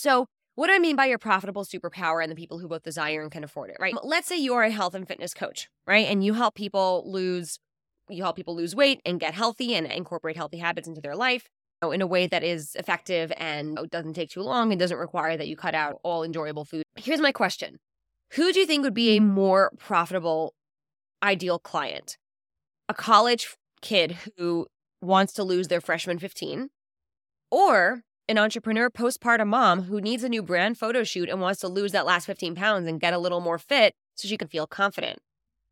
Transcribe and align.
So, 0.00 0.24
what 0.54 0.68
do 0.68 0.72
I 0.72 0.78
mean 0.78 0.96
by 0.96 1.04
your 1.04 1.18
profitable 1.18 1.62
superpower 1.62 2.22
and 2.22 2.32
the 2.32 2.36
people 2.36 2.58
who 2.58 2.68
both 2.68 2.82
desire 2.82 3.20
and 3.20 3.30
can 3.30 3.44
afford 3.44 3.68
it, 3.68 3.76
right? 3.78 3.94
Let's 4.02 4.28
say 4.28 4.38
you're 4.38 4.62
a 4.62 4.70
health 4.70 4.94
and 4.94 5.06
fitness 5.06 5.34
coach, 5.34 5.68
right? 5.86 6.06
And 6.06 6.24
you 6.24 6.32
help 6.32 6.54
people 6.54 7.04
lose 7.06 7.58
you 8.08 8.22
help 8.22 8.34
people 8.34 8.56
lose 8.56 8.74
weight 8.74 9.02
and 9.04 9.20
get 9.20 9.34
healthy 9.34 9.74
and 9.74 9.86
incorporate 9.86 10.36
healthy 10.36 10.56
habits 10.56 10.88
into 10.88 11.02
their 11.02 11.14
life 11.14 11.48
in 11.92 12.00
a 12.00 12.06
way 12.06 12.26
that 12.26 12.42
is 12.42 12.74
effective 12.76 13.30
and 13.36 13.78
oh, 13.78 13.84
doesn't 13.86 14.14
take 14.14 14.30
too 14.30 14.40
long 14.40 14.72
and 14.72 14.80
doesn't 14.80 14.96
require 14.96 15.36
that 15.36 15.48
you 15.48 15.54
cut 15.54 15.74
out 15.74 16.00
all 16.02 16.24
enjoyable 16.24 16.64
food. 16.64 16.82
Here's 16.96 17.20
my 17.20 17.30
question. 17.30 17.76
Who 18.32 18.52
do 18.54 18.58
you 18.58 18.66
think 18.66 18.82
would 18.82 18.94
be 18.94 19.16
a 19.16 19.20
more 19.20 19.70
profitable 19.78 20.54
ideal 21.22 21.58
client? 21.58 22.16
A 22.88 22.94
college 22.94 23.54
kid 23.82 24.16
who 24.38 24.66
wants 25.02 25.34
to 25.34 25.44
lose 25.44 25.68
their 25.68 25.80
freshman 25.82 26.18
15 26.18 26.70
or 27.50 28.02
an 28.30 28.38
entrepreneur 28.38 28.88
postpartum 28.88 29.48
mom 29.48 29.82
who 29.82 30.00
needs 30.00 30.22
a 30.22 30.28
new 30.28 30.40
brand 30.40 30.78
photo 30.78 31.02
shoot 31.02 31.28
and 31.28 31.40
wants 31.40 31.58
to 31.58 31.66
lose 31.66 31.90
that 31.90 32.06
last 32.06 32.26
15 32.26 32.54
pounds 32.54 32.86
and 32.86 33.00
get 33.00 33.12
a 33.12 33.18
little 33.18 33.40
more 33.40 33.58
fit 33.58 33.92
so 34.14 34.28
she 34.28 34.36
can 34.36 34.46
feel 34.46 34.68
confident. 34.68 35.18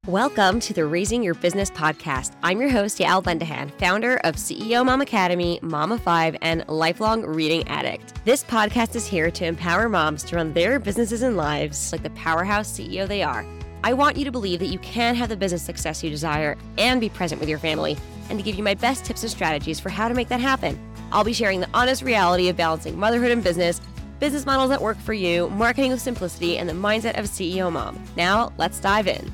Welcome 0.09 0.59
to 0.61 0.73
the 0.73 0.85
Raising 0.85 1.23
Your 1.23 1.35
Business 1.35 1.71
podcast. 1.71 2.35
I'm 2.43 2.61
your 2.61 2.71
host, 2.71 2.99
Yael 2.99 3.23
Bendahan, 3.23 3.71
founder 3.79 4.17
of 4.25 4.35
CEO 4.35 4.85
Mom 4.85 5.01
Academy, 5.01 5.61
Mama 5.63 5.99
5, 5.99 6.37
and 6.43 6.65
lifelong 6.67 7.23
reading 7.23 7.63
addict. 7.69 8.13
This 8.25 8.43
podcast 8.43 8.97
is 8.97 9.07
here 9.07 9.31
to 9.31 9.45
empower 9.45 9.89
moms 9.89 10.25
to 10.25 10.35
run 10.35 10.53
their 10.53 10.81
businesses 10.81 11.23
and 11.23 11.37
lives 11.37 11.93
like 11.93 12.03
the 12.03 12.11
powerhouse 12.11 12.73
CEO 12.73 13.07
they 13.07 13.23
are. 13.23 13.47
I 13.85 13.93
want 13.93 14.17
you 14.17 14.25
to 14.25 14.33
believe 14.33 14.59
that 14.59 14.67
you 14.67 14.81
can 14.81 15.15
have 15.15 15.29
the 15.29 15.37
business 15.37 15.63
success 15.63 16.03
you 16.03 16.11
desire 16.11 16.57
and 16.77 17.01
be 17.01 17.09
present 17.09 17.39
with 17.39 17.49
your 17.49 17.61
family, 17.61 17.97
and 18.31 18.37
to 18.37 18.45
give 18.45 18.57
you 18.57 18.65
my 18.65 18.75
best 18.75 19.05
tips 19.05 19.23
and 19.23 19.31
strategies 19.31 19.79
for 19.79 19.91
how 19.91 20.09
to 20.09 20.15
make 20.15 20.29
that 20.31 20.41
happen. 20.41 20.77
I'll 21.11 21.25
be 21.25 21.33
sharing 21.33 21.61
the 21.61 21.69
honest 21.73 22.03
reality 22.03 22.49
of 22.49 22.57
balancing 22.57 22.99
motherhood 22.99 23.31
and 23.31 23.43
business, 23.43 23.81
business 24.21 24.45
models 24.45 24.71
that 24.71 24.83
work 24.83 24.99
for 24.99 25.15
you, 25.15 25.49
marketing 25.51 25.91
with 25.91 26.03
simplicity, 26.03 26.59
and 26.59 26.69
the 26.69 26.75
mindset 26.75 27.19
of 27.19 27.25
a 27.25 27.29
CEO 27.29 27.73
mom. 27.73 28.03
Now, 28.17 28.53
let's 28.59 28.81
dive 28.81 29.09
in. 29.09 29.33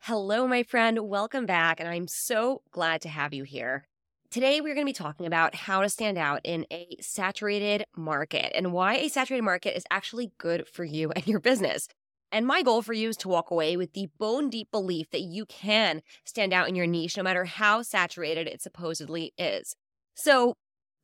Hello, 0.00 0.46
my 0.46 0.62
friend. 0.62 0.98
Welcome 1.00 1.46
back. 1.46 1.80
And 1.80 1.88
I'm 1.88 2.08
so 2.08 2.62
glad 2.70 3.02
to 3.02 3.08
have 3.08 3.34
you 3.34 3.44
here. 3.44 3.84
Today, 4.30 4.60
we're 4.60 4.74
going 4.74 4.86
to 4.86 4.90
be 4.90 4.94
talking 4.94 5.24
about 5.24 5.54
how 5.54 5.80
to 5.80 5.88
stand 5.88 6.18
out 6.18 6.40
in 6.44 6.66
a 6.70 6.96
saturated 7.00 7.84
market 7.96 8.52
and 8.54 8.72
why 8.72 8.96
a 8.96 9.08
saturated 9.08 9.42
market 9.42 9.74
is 9.74 9.84
actually 9.90 10.32
good 10.36 10.66
for 10.66 10.84
you 10.84 11.10
and 11.12 11.26
your 11.26 11.40
business. 11.40 11.88
And 12.30 12.46
my 12.46 12.62
goal 12.62 12.82
for 12.82 12.92
you 12.92 13.08
is 13.08 13.16
to 13.18 13.28
walk 13.28 13.50
away 13.50 13.76
with 13.76 13.92
the 13.92 14.08
bone 14.18 14.50
deep 14.50 14.70
belief 14.70 15.10
that 15.10 15.22
you 15.22 15.46
can 15.46 16.02
stand 16.24 16.52
out 16.52 16.68
in 16.68 16.74
your 16.74 16.86
niche 16.86 17.16
no 17.16 17.22
matter 17.22 17.44
how 17.44 17.82
saturated 17.82 18.46
it 18.46 18.60
supposedly 18.60 19.32
is. 19.38 19.74
So, 20.14 20.54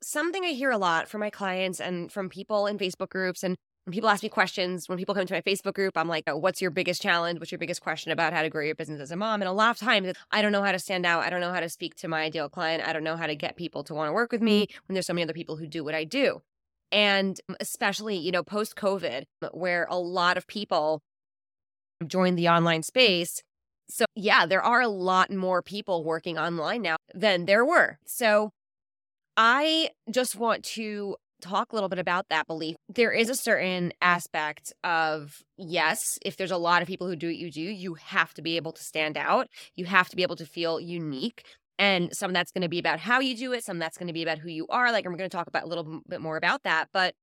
something 0.02 0.44
I 0.44 0.48
hear 0.48 0.70
a 0.70 0.76
lot 0.76 1.08
from 1.08 1.20
my 1.20 1.30
clients 1.30 1.80
and 1.80 2.12
from 2.12 2.28
people 2.28 2.66
in 2.66 2.78
Facebook 2.78 3.08
groups 3.08 3.42
and 3.42 3.56
when 3.84 3.92
people 3.92 4.08
ask 4.08 4.22
me 4.22 4.30
questions, 4.30 4.88
when 4.88 4.96
people 4.96 5.14
come 5.14 5.26
to 5.26 5.34
my 5.34 5.42
Facebook 5.42 5.74
group, 5.74 5.96
I'm 5.96 6.08
like, 6.08 6.24
oh, 6.26 6.38
what's 6.38 6.62
your 6.62 6.70
biggest 6.70 7.02
challenge? 7.02 7.38
What's 7.38 7.52
your 7.52 7.58
biggest 7.58 7.82
question 7.82 8.12
about 8.12 8.32
how 8.32 8.42
to 8.42 8.48
grow 8.48 8.64
your 8.64 8.74
business 8.74 9.00
as 9.00 9.10
a 9.10 9.16
mom? 9.16 9.42
And 9.42 9.48
a 9.48 9.52
lot 9.52 9.72
of 9.72 9.78
times, 9.78 10.10
I 10.30 10.40
don't 10.40 10.52
know 10.52 10.62
how 10.62 10.72
to 10.72 10.78
stand 10.78 11.04
out. 11.04 11.22
I 11.22 11.28
don't 11.28 11.40
know 11.40 11.52
how 11.52 11.60
to 11.60 11.68
speak 11.68 11.94
to 11.96 12.08
my 12.08 12.22
ideal 12.22 12.48
client. 12.48 12.86
I 12.86 12.94
don't 12.94 13.04
know 13.04 13.16
how 13.16 13.26
to 13.26 13.36
get 13.36 13.56
people 13.56 13.84
to 13.84 13.94
want 13.94 14.08
to 14.08 14.12
work 14.14 14.32
with 14.32 14.40
mm-hmm. 14.40 14.46
me 14.46 14.68
when 14.86 14.94
there's 14.94 15.06
so 15.06 15.12
many 15.12 15.22
other 15.22 15.34
people 15.34 15.56
who 15.56 15.66
do 15.66 15.84
what 15.84 15.94
I 15.94 16.04
do. 16.04 16.40
And 16.92 17.38
especially, 17.60 18.16
you 18.16 18.32
know, 18.32 18.42
post 18.42 18.74
COVID, 18.74 19.24
where 19.52 19.86
a 19.90 19.98
lot 19.98 20.38
of 20.38 20.46
people 20.46 21.02
joined 22.06 22.38
the 22.38 22.48
online 22.48 22.82
space. 22.82 23.42
So, 23.88 24.04
yeah, 24.14 24.46
there 24.46 24.62
are 24.62 24.80
a 24.80 24.88
lot 24.88 25.30
more 25.30 25.62
people 25.62 26.04
working 26.04 26.38
online 26.38 26.82
now 26.82 26.96
than 27.14 27.44
there 27.44 27.64
were. 27.64 27.98
So, 28.06 28.50
I 29.36 29.90
just 30.10 30.36
want 30.36 30.64
to 30.64 31.16
talk 31.42 31.72
a 31.72 31.74
little 31.74 31.88
bit 31.88 31.98
about 31.98 32.26
that 32.30 32.46
belief. 32.46 32.76
There 32.88 33.12
is 33.12 33.28
a 33.28 33.34
certain 33.34 33.92
aspect 34.00 34.72
of, 34.82 35.42
yes, 35.58 36.18
if 36.24 36.36
there's 36.36 36.50
a 36.50 36.56
lot 36.56 36.80
of 36.80 36.88
people 36.88 37.06
who 37.06 37.16
do 37.16 37.26
what 37.26 37.36
you 37.36 37.50
do, 37.50 37.60
you 37.60 37.94
have 37.94 38.32
to 38.34 38.42
be 38.42 38.56
able 38.56 38.72
to 38.72 38.82
stand 38.82 39.16
out. 39.16 39.48
You 39.74 39.84
have 39.84 40.08
to 40.08 40.16
be 40.16 40.22
able 40.22 40.36
to 40.36 40.46
feel 40.46 40.80
unique. 40.80 41.44
And 41.78 42.14
some 42.16 42.32
that's 42.32 42.52
going 42.52 42.62
to 42.62 42.68
be 42.68 42.78
about 42.78 43.00
how 43.00 43.18
you 43.18 43.36
do 43.36 43.52
it, 43.52 43.64
some 43.64 43.78
that's 43.78 43.98
going 43.98 44.06
to 44.06 44.12
be 44.12 44.22
about 44.22 44.38
who 44.38 44.48
you 44.48 44.66
are. 44.68 44.92
Like, 44.92 45.04
I'm 45.04 45.16
going 45.16 45.28
to 45.28 45.36
talk 45.36 45.48
about 45.48 45.64
a 45.64 45.66
little 45.66 46.00
bit 46.08 46.20
more 46.20 46.36
about 46.36 46.62
that. 46.62 46.88
But 46.92 47.14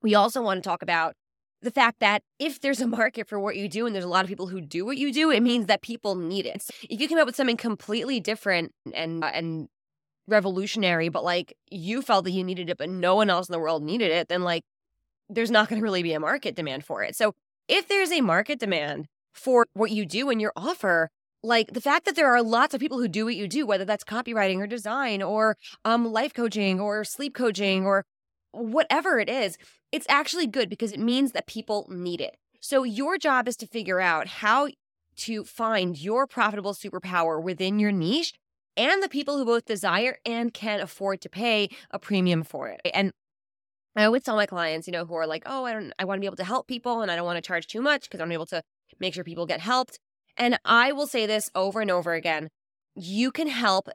we 0.00 0.14
also 0.14 0.40
want 0.40 0.62
to 0.62 0.68
talk 0.68 0.82
about 0.82 1.14
the 1.62 1.70
fact 1.70 2.00
that 2.00 2.22
if 2.38 2.60
there's 2.60 2.80
a 2.80 2.86
market 2.86 3.28
for 3.28 3.38
what 3.38 3.56
you 3.56 3.68
do 3.68 3.86
and 3.86 3.94
there's 3.94 4.04
a 4.04 4.08
lot 4.08 4.24
of 4.24 4.28
people 4.28 4.48
who 4.48 4.60
do 4.60 4.84
what 4.84 4.96
you 4.96 5.12
do, 5.12 5.30
it 5.30 5.40
means 5.40 5.66
that 5.66 5.80
people 5.80 6.14
need 6.14 6.44
it. 6.44 6.64
If 6.90 7.00
you 7.00 7.08
came 7.08 7.18
up 7.18 7.26
with 7.26 7.36
something 7.36 7.56
completely 7.56 8.20
different 8.20 8.72
and 8.92 9.24
and 9.24 9.68
revolutionary, 10.28 11.08
but 11.08 11.24
like 11.24 11.56
you 11.70 12.02
felt 12.02 12.24
that 12.24 12.30
you 12.30 12.44
needed 12.44 12.70
it, 12.70 12.78
but 12.78 12.88
no 12.88 13.14
one 13.14 13.30
else 13.30 13.48
in 13.48 13.52
the 13.52 13.58
world 13.58 13.82
needed 13.82 14.10
it, 14.10 14.28
then 14.28 14.42
like 14.42 14.64
there's 15.28 15.50
not 15.50 15.68
going 15.68 15.80
to 15.80 15.84
really 15.84 16.02
be 16.02 16.12
a 16.12 16.20
market 16.20 16.54
demand 16.54 16.84
for 16.84 17.02
it. 17.02 17.16
So 17.16 17.34
if 17.68 17.88
there's 17.88 18.12
a 18.12 18.20
market 18.20 18.58
demand 18.58 19.06
for 19.32 19.66
what 19.72 19.90
you 19.90 20.04
do 20.04 20.30
and 20.30 20.40
your 20.40 20.52
offer, 20.56 21.10
like 21.42 21.72
the 21.72 21.80
fact 21.80 22.04
that 22.04 22.16
there 22.16 22.32
are 22.32 22.42
lots 22.42 22.74
of 22.74 22.80
people 22.80 22.98
who 22.98 23.08
do 23.08 23.24
what 23.24 23.34
you 23.34 23.48
do, 23.48 23.66
whether 23.66 23.84
that's 23.84 24.04
copywriting 24.04 24.58
or 24.58 24.66
design 24.66 25.22
or 25.22 25.56
um, 25.84 26.12
life 26.12 26.34
coaching 26.34 26.78
or 26.78 27.04
sleep 27.04 27.34
coaching 27.34 27.84
or 27.84 28.04
whatever 28.52 29.18
it 29.18 29.28
is, 29.28 29.56
it's 29.92 30.06
actually 30.08 30.46
good 30.46 30.68
because 30.68 30.92
it 30.92 30.98
means 30.98 31.32
that 31.32 31.46
people 31.46 31.86
need 31.90 32.20
it. 32.20 32.36
So 32.60 32.82
your 32.82 33.18
job 33.18 33.46
is 33.48 33.56
to 33.58 33.66
figure 33.66 34.00
out 34.00 34.26
how 34.26 34.68
to 35.16 35.44
find 35.44 36.00
your 36.00 36.26
profitable 36.26 36.74
superpower 36.74 37.42
within 37.42 37.78
your 37.78 37.92
niche 37.92 38.32
and 38.76 39.02
the 39.02 39.08
people 39.08 39.36
who 39.36 39.44
both 39.44 39.66
desire 39.66 40.18
and 40.24 40.54
can 40.54 40.80
afford 40.80 41.20
to 41.20 41.28
pay 41.28 41.68
a 41.90 41.98
premium 41.98 42.42
for 42.42 42.68
it. 42.68 42.80
And 42.94 43.12
I 43.94 44.04
always 44.04 44.22
tell 44.22 44.36
my 44.36 44.46
clients, 44.46 44.86
you 44.86 44.92
know, 44.92 45.04
who 45.04 45.14
are 45.14 45.26
like, 45.26 45.42
oh, 45.44 45.66
I 45.66 45.74
don't, 45.74 45.92
I 45.98 46.06
want 46.06 46.18
to 46.18 46.20
be 46.20 46.26
able 46.26 46.36
to 46.36 46.44
help 46.44 46.66
people 46.66 47.02
and 47.02 47.10
I 47.10 47.16
don't 47.16 47.26
want 47.26 47.36
to 47.36 47.46
charge 47.46 47.66
too 47.66 47.82
much 47.82 48.04
because 48.04 48.20
I'm 48.20 48.32
able 48.32 48.46
to 48.46 48.62
make 48.98 49.12
sure 49.12 49.24
people 49.24 49.44
get 49.44 49.60
helped. 49.60 49.98
And 50.38 50.58
I 50.64 50.92
will 50.92 51.06
say 51.06 51.26
this 51.26 51.50
over 51.54 51.82
and 51.82 51.90
over 51.90 52.14
again 52.14 52.48
you 52.94 53.30
can 53.30 53.48
help 53.48 53.88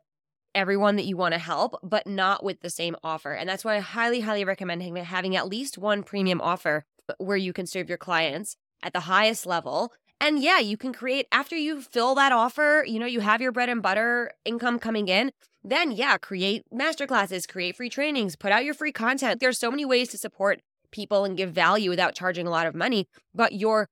everyone 0.57 0.97
that 0.97 1.05
you 1.05 1.15
want 1.15 1.33
to 1.33 1.39
help, 1.39 1.79
but 1.83 2.05
not 2.05 2.43
with 2.43 2.59
the 2.61 2.69
same 2.69 2.95
offer. 3.03 3.31
And 3.31 3.47
that's 3.47 3.63
why 3.63 3.77
I 3.77 3.79
highly, 3.79 4.21
highly 4.21 4.43
recommend 4.43 4.81
having 4.97 5.35
at 5.35 5.47
least 5.47 5.77
one 5.77 6.03
premium 6.03 6.41
offer 6.41 6.83
where 7.19 7.37
you 7.37 7.53
can 7.53 7.65
serve 7.65 7.87
your 7.87 7.97
clients 7.97 8.57
at 8.83 8.91
the 8.91 9.01
highest 9.01 9.45
level 9.45 9.93
and 10.19 10.39
yeah, 10.41 10.59
you 10.59 10.77
can 10.77 10.93
create 10.93 11.27
after 11.31 11.55
you 11.55 11.81
fill 11.81 12.15
that 12.15 12.31
offer, 12.31 12.83
you 12.87 12.99
know, 12.99 13.05
you 13.05 13.19
have 13.19 13.41
your 13.41 13.51
bread 13.51 13.69
and 13.69 13.81
butter 13.81 14.31
income 14.45 14.79
coming 14.79 15.07
in, 15.07 15.31
then 15.63 15.91
yeah, 15.91 16.17
create 16.17 16.63
masterclasses, 16.73 17.47
create 17.47 17.75
free 17.75 17.89
trainings, 17.89 18.35
put 18.35 18.51
out 18.51 18.65
your 18.65 18.73
free 18.73 18.91
content. 18.91 19.39
There's 19.39 19.59
so 19.59 19.69
many 19.69 19.85
ways 19.85 20.09
to 20.09 20.17
support 20.17 20.61
people 20.91 21.23
and 21.23 21.37
give 21.37 21.51
value 21.51 21.89
without 21.89 22.15
charging 22.15 22.47
a 22.47 22.49
lot 22.49 22.65
of 22.65 22.73
money, 22.73 23.07
but 23.35 23.53
your 23.53 23.89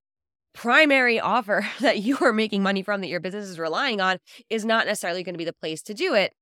primary 0.53 1.19
offer 1.19 1.67
that 1.79 1.99
you 1.99 2.17
are 2.21 2.33
making 2.33 2.63
money 2.63 2.81
from 2.81 3.01
that 3.01 3.07
your 3.07 3.19
business 3.19 3.47
is 3.47 3.59
relying 3.59 4.01
on 4.01 4.17
is 4.49 4.65
not 4.65 4.87
necessarily 4.87 5.21
going 5.21 5.35
to 5.35 5.39
be 5.39 5.45
the 5.45 5.53
place 5.53 5.81
to 5.83 5.93
do 5.93 6.13
it. 6.15 6.33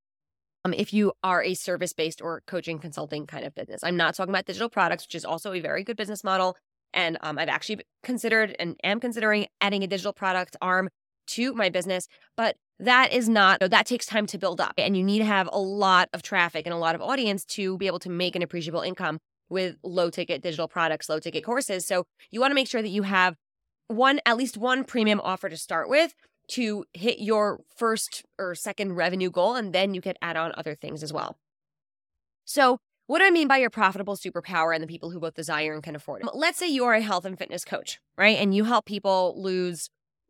Um, 0.66 0.74
if 0.74 0.94
you 0.94 1.12
are 1.24 1.44
a 1.44 1.53
service 1.53 1.94
based 1.94 2.22
or 2.22 2.41
coaching 2.47 2.79
consulting 2.79 3.28
kind 3.28 3.46
of 3.46 3.53
business, 3.53 3.84
I'm 3.84 3.97
not 3.97 4.16
talking 4.16 4.34
about 4.34 4.46
digital 4.46 4.69
products, 4.69 5.06
which 5.06 5.16
is 5.16 5.25
also 5.25 5.53
a 5.53 5.59
very 5.59 5.84
good 5.84 5.97
business 5.97 6.24
model. 6.24 6.56
And 6.94 7.18
um, 7.22 7.38
I've 7.38 7.50
actually 7.50 7.81
considered 8.03 8.56
and 8.59 8.75
am 8.84 9.00
considering 9.00 9.47
adding 9.59 9.84
a 9.84 9.88
digital 9.88 10.13
product 10.13 10.56
arm 10.62 10.90
to 11.28 11.53
my 11.53 11.69
business. 11.69 12.07
But 12.38 12.56
that 12.79 13.13
is 13.13 13.28
not, 13.28 13.59
that 13.59 13.85
takes 13.85 14.06
time 14.06 14.25
to 14.28 14.38
build 14.38 14.62
up. 14.62 14.73
And 14.78 14.96
you 14.96 15.03
need 15.03 15.19
to 15.19 15.25
have 15.25 15.50
a 15.52 15.59
lot 15.59 16.09
of 16.13 16.22
traffic 16.22 16.66
and 16.66 16.73
a 16.73 16.78
lot 16.78 16.96
of 16.96 17.02
audience 17.02 17.46
to 17.46 17.78
be 17.78 17.88
able 17.88 18.00
to 18.00 18.09
make 18.09 18.35
an 18.35 18.41
appreciable 18.41 18.81
income 18.81 19.19
with 19.50 19.75
low 19.84 20.09
ticket 20.09 20.41
digital 20.41 20.68
products, 20.68 21.09
low 21.09 21.19
ticket 21.19 21.44
courses. 21.44 21.85
So 21.85 22.06
you 22.31 22.40
want 22.40 22.52
to 22.52 22.56
make 22.56 22.68
sure 22.68 22.81
that 22.81 22.90
you 22.90 23.03
have 23.03 23.35
one, 23.88 24.19
at 24.25 24.38
least 24.38 24.57
one 24.57 24.84
premium 24.84 25.19
offer 25.23 25.50
to 25.50 25.57
start 25.57 25.90
with 25.90 26.13
to 26.50 26.86
hit 26.94 27.20
your 27.20 27.62
first 27.76 28.24
or 28.38 28.56
second 28.56 28.94
revenue 28.94 29.30
goal. 29.30 29.56
And 29.56 29.74
then 29.74 29.94
you 29.94 30.02
can 30.02 30.16
add 30.22 30.38
on 30.38 30.52
other 30.56 30.76
things 30.76 31.03
as 31.03 31.14
well. 31.14 31.38
So 32.46 32.79
what 33.08 33.20
do 33.20 33.26
I 33.26 33.32
mean 33.32 33.47
by 33.47 33.58
your 33.58 33.70
profitable 33.70 34.16
superpower 34.16 34.73
and 34.73 34.84
the 34.84 34.88
people 34.88 35.12
who 35.12 35.20
both 35.20 35.34
desire 35.34 35.73
and 35.73 35.84
can 35.84 35.96
afford 35.96 36.23
it? 36.23 36.29
Let's 36.34 36.58
say 36.58 36.67
you're 36.67 36.94
a 36.94 37.02
health 37.02 37.26
and 37.26 37.38
fitness 37.38 37.66
coach, 37.66 38.00
right? 38.17 38.38
And 38.38 38.56
you 38.56 38.66
help 38.66 38.85
people 38.85 39.35
lose 39.38 39.90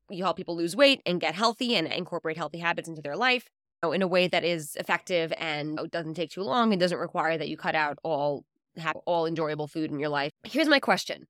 you 0.10 0.24
help 0.24 0.38
people 0.38 0.56
lose 0.56 0.76
weight 0.76 1.02
and 1.06 1.22
get 1.22 1.34
healthy 1.34 1.76
and 1.76 1.88
incorporate 1.88 2.38
healthy 2.38 2.60
habits 2.60 2.90
into 2.90 3.02
their 3.02 3.16
life 3.16 3.50
in 3.92 4.02
a 4.02 4.08
way 4.08 4.28
that 4.28 4.44
is 4.44 4.76
effective 4.76 5.34
and 5.38 5.80
doesn't 5.92 6.14
take 6.14 6.30
too 6.30 6.44
long 6.44 6.72
and 6.72 6.80
doesn't 6.80 6.98
require 6.98 7.38
that 7.38 7.50
you 7.50 7.58
cut 7.58 7.76
out 7.76 7.98
all 8.04 8.46
have 8.78 8.96
all 9.06 9.26
enjoyable 9.26 9.68
food 9.68 9.92
in 9.92 10.00
your 10.00 10.10
life. 10.10 10.32
Here's 10.44 10.68
my 10.68 10.80
question. 10.80 11.28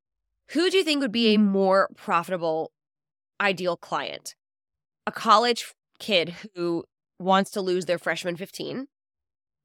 Who 0.51 0.69
do 0.69 0.77
you 0.77 0.83
think 0.83 1.01
would 1.01 1.11
be 1.11 1.33
a 1.33 1.37
mm-hmm. 1.37 1.51
more 1.51 1.89
profitable 1.95 2.71
ideal 3.39 3.75
client? 3.75 4.35
A 5.05 5.11
college 5.11 5.73
kid 5.99 6.33
who 6.55 6.85
wants 7.19 7.51
to 7.51 7.61
lose 7.61 7.85
their 7.85 7.97
freshman 7.97 8.35
15 8.35 8.87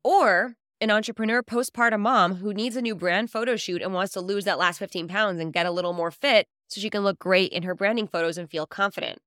or 0.04 0.54
an 0.80 0.90
entrepreneur 0.90 1.42
postpartum 1.42 2.00
mom 2.00 2.36
who 2.36 2.54
needs 2.54 2.76
a 2.76 2.82
new 2.82 2.94
brand 2.94 3.30
photo 3.30 3.56
shoot 3.56 3.82
and 3.82 3.92
wants 3.92 4.12
to 4.12 4.20
lose 4.20 4.44
that 4.44 4.58
last 4.58 4.78
15 4.78 5.08
pounds 5.08 5.40
and 5.40 5.52
get 5.52 5.66
a 5.66 5.70
little 5.70 5.92
more 5.92 6.10
fit 6.10 6.46
so 6.68 6.80
she 6.80 6.90
can 6.90 7.02
look 7.02 7.18
great 7.18 7.52
in 7.52 7.62
her 7.62 7.74
branding 7.74 8.06
photos 8.06 8.38
and 8.38 8.50
feel 8.50 8.66
confident. 8.66 9.18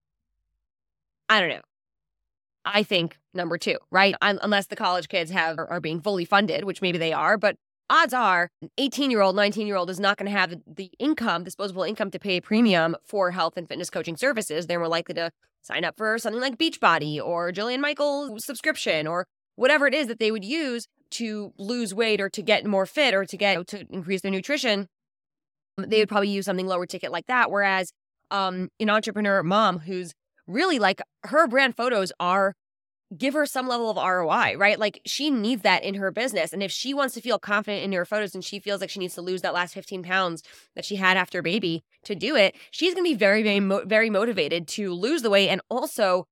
I 1.27 1.39
don't 1.39 1.49
know. 1.49 1.61
I 2.63 2.83
think 2.83 3.17
number 3.33 3.57
two, 3.57 3.77
right? 3.89 4.15
unless 4.21 4.67
the 4.67 4.75
college 4.75 5.07
kids 5.07 5.31
have 5.31 5.57
are 5.57 5.79
being 5.79 5.99
fully 5.99 6.25
funded, 6.25 6.63
which 6.63 6.81
maybe 6.81 6.97
they 6.97 7.11
are, 7.11 7.37
but 7.37 7.55
odds 7.89 8.13
are 8.13 8.49
an 8.61 8.69
18 8.77 9.11
year 9.11 9.21
old 9.21 9.35
19 9.35 9.67
year 9.67 9.75
old 9.75 9.89
is 9.89 9.99
not 9.99 10.17
going 10.17 10.31
to 10.31 10.37
have 10.37 10.55
the 10.65 10.91
income 10.99 11.43
disposable 11.43 11.83
income 11.83 12.09
to 12.11 12.19
pay 12.19 12.37
a 12.37 12.41
premium 12.41 12.95
for 13.03 13.31
health 13.31 13.57
and 13.57 13.67
fitness 13.67 13.89
coaching 13.89 14.15
services 14.15 14.65
they're 14.65 14.79
more 14.79 14.87
likely 14.87 15.13
to 15.13 15.29
sign 15.61 15.83
up 15.83 15.95
for 15.97 16.17
something 16.17 16.41
like 16.41 16.57
beachbody 16.57 17.19
or 17.19 17.51
jillian 17.51 17.79
Michaels 17.79 18.45
subscription 18.45 19.07
or 19.07 19.25
whatever 19.55 19.87
it 19.87 19.93
is 19.93 20.07
that 20.07 20.19
they 20.19 20.31
would 20.31 20.45
use 20.45 20.87
to 21.11 21.53
lose 21.57 21.93
weight 21.93 22.21
or 22.21 22.29
to 22.29 22.41
get 22.41 22.65
more 22.65 22.85
fit 22.85 23.13
or 23.13 23.25
to 23.25 23.37
get 23.37 23.67
to 23.67 23.85
increase 23.89 24.21
their 24.21 24.31
nutrition 24.31 24.87
they 25.77 25.99
would 25.99 26.09
probably 26.09 26.29
use 26.29 26.45
something 26.45 26.67
lower 26.67 26.85
ticket 26.85 27.11
like 27.11 27.27
that. 27.27 27.51
Whereas 27.51 27.91
um, 28.29 28.69
an 28.79 28.89
entrepreneur 28.89 29.43
mom 29.43 29.79
who's 29.79 30.13
really 30.47 30.79
like 30.79 31.01
her 31.23 31.47
brand 31.47 31.75
photos 31.75 32.11
are 32.19 32.53
give 33.17 33.33
her 33.33 33.45
some 33.45 33.67
level 33.67 33.89
of 33.89 33.97
ROI, 33.97 34.55
right? 34.57 34.79
Like 34.79 35.01
she 35.05 35.29
needs 35.29 35.63
that 35.63 35.83
in 35.83 35.95
her 35.95 36.11
business. 36.11 36.53
And 36.53 36.63
if 36.63 36.71
she 36.71 36.93
wants 36.93 37.13
to 37.15 37.21
feel 37.21 37.39
confident 37.39 37.83
in 37.83 37.91
her 37.93 38.05
photos 38.05 38.33
and 38.33 38.43
she 38.43 38.59
feels 38.59 38.81
like 38.81 38.89
she 38.89 38.99
needs 38.99 39.15
to 39.15 39.21
lose 39.21 39.41
that 39.41 39.53
last 39.53 39.73
15 39.73 40.03
pounds 40.03 40.43
that 40.75 40.85
she 40.85 40.95
had 40.95 41.17
after 41.17 41.41
baby 41.41 41.83
to 42.05 42.15
do 42.15 42.35
it, 42.35 42.55
she's 42.71 42.93
going 42.93 43.05
to 43.05 43.09
be 43.09 43.15
very, 43.17 43.43
very, 43.43 43.59
mo- 43.59 43.83
very 43.85 44.09
motivated 44.09 44.67
to 44.69 44.93
lose 44.93 45.21
the 45.21 45.29
weight 45.29 45.49
and 45.49 45.61
also, 45.69 46.25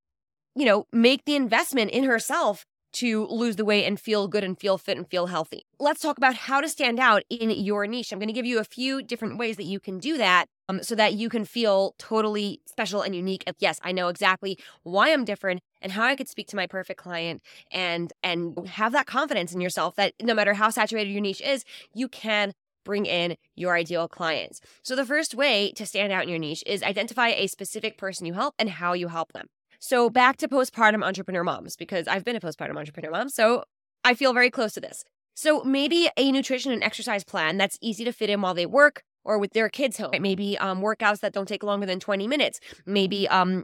you 0.56 0.66
know, 0.66 0.86
make 0.94 1.26
the 1.26 1.36
investment 1.36 1.92
in 1.92 2.04
herself 2.06 2.66
to 2.92 3.28
lose 3.28 3.56
the 3.56 3.66
weight 3.66 3.86
and 3.86 4.00
feel 4.00 4.28
good 4.28 4.44
and 4.44 4.60
feel 4.60 4.78
fit 4.78 4.98
and 4.98 5.08
feel 5.08 5.28
healthy. 5.28 5.64
Let's 5.80 6.02
talk 6.02 6.18
about 6.18 6.34
how 6.34 6.60
to 6.60 6.68
stand 6.68 7.00
out 7.00 7.24
in 7.30 7.52
your 7.52 7.86
niche. 7.86 8.12
I'm 8.12 8.20
going 8.20 8.28
to 8.28 8.34
give 8.34 8.46
you 8.48 8.60
a 8.60 8.64
few 8.64 9.04
different 9.04 9.38
ways 9.38 9.58
that 9.58 9.66
you 9.66 9.80
can 9.80 10.00
do 10.00 10.18
that 10.18 10.48
um, 10.70 10.82
so 10.82 10.96
that 10.96 11.14
you 11.14 11.30
can 11.30 11.46
feel 11.46 11.94
totally 12.00 12.62
special 12.66 13.02
and 13.02 13.16
unique. 13.16 13.44
Yes, 13.60 13.80
I 13.84 13.92
know 13.92 14.08
exactly 14.08 14.58
why 14.84 15.14
I'm 15.14 15.24
different 15.24 15.62
and 15.82 15.92
how 15.92 16.04
I 16.04 16.16
could 16.16 16.30
speak 16.30 16.48
to 16.50 16.56
my 16.56 16.68
perfect 16.68 17.00
client 17.00 17.42
and 17.72 18.12
and 18.24 18.68
have 18.68 18.92
that 18.94 19.08
confidence 19.08 19.54
in 19.54 19.62
yourself 19.62 19.96
that 19.96 20.14
no 20.22 20.34
matter 20.34 20.54
how 20.54 20.70
saturated 20.70 21.12
your 21.12 21.22
niche 21.22 21.42
is, 21.42 21.64
you 21.94 22.08
can 22.08 22.54
bring 22.86 23.06
in 23.06 23.36
your 23.56 23.76
ideal 23.76 24.08
clients. 24.08 24.62
So 24.84 24.96
the 24.96 25.06
first 25.06 25.36
way 25.36 25.72
to 25.74 25.86
stand 25.86 26.12
out 26.12 26.24
in 26.24 26.30
your 26.30 26.40
niche 26.40 26.64
is 26.66 26.82
identify 26.82 27.30
a 27.30 27.48
specific 27.48 27.98
person 27.98 28.26
you 28.26 28.34
help 28.34 28.56
and 28.58 28.70
how 28.70 28.94
you 28.94 29.10
help 29.10 29.34
them. 29.34 29.48
So 29.80 30.10
back 30.10 30.38
to 30.38 30.48
postpartum 30.48 31.04
entrepreneur 31.04 31.44
moms, 31.44 31.76
because 31.76 32.08
I've 32.08 32.26
been 32.26 32.36
a 32.36 32.40
postpartum 32.40 32.78
entrepreneur 32.78 33.12
mom. 33.12 33.30
So 33.30 33.64
I 34.04 34.14
feel 34.14 34.34
very 34.34 34.50
close 34.50 34.74
to 34.74 34.82
this. 34.82 35.06
So 35.36 35.64
maybe 35.64 36.10
a 36.18 36.32
nutrition 36.32 36.72
and 36.72 36.84
exercise 36.84 37.24
plan 37.24 37.58
that's 37.58 37.78
easy 37.82 38.04
to 38.04 38.12
fit 38.12 38.30
in 38.30 38.42
while 38.42 38.54
they 38.54 38.66
work 38.66 39.04
or 39.24 39.38
with 39.38 39.54
their 39.54 39.70
kids 39.70 39.98
home. 39.98 40.12
Maybe 40.20 40.58
um, 40.58 40.82
workouts 40.82 41.20
that 41.22 41.32
don't 41.32 41.48
take 41.48 41.64
longer 41.64 41.86
than 41.86 42.00
20 42.00 42.28
minutes. 42.28 42.60
Maybe 42.86 43.28
um, 43.30 43.64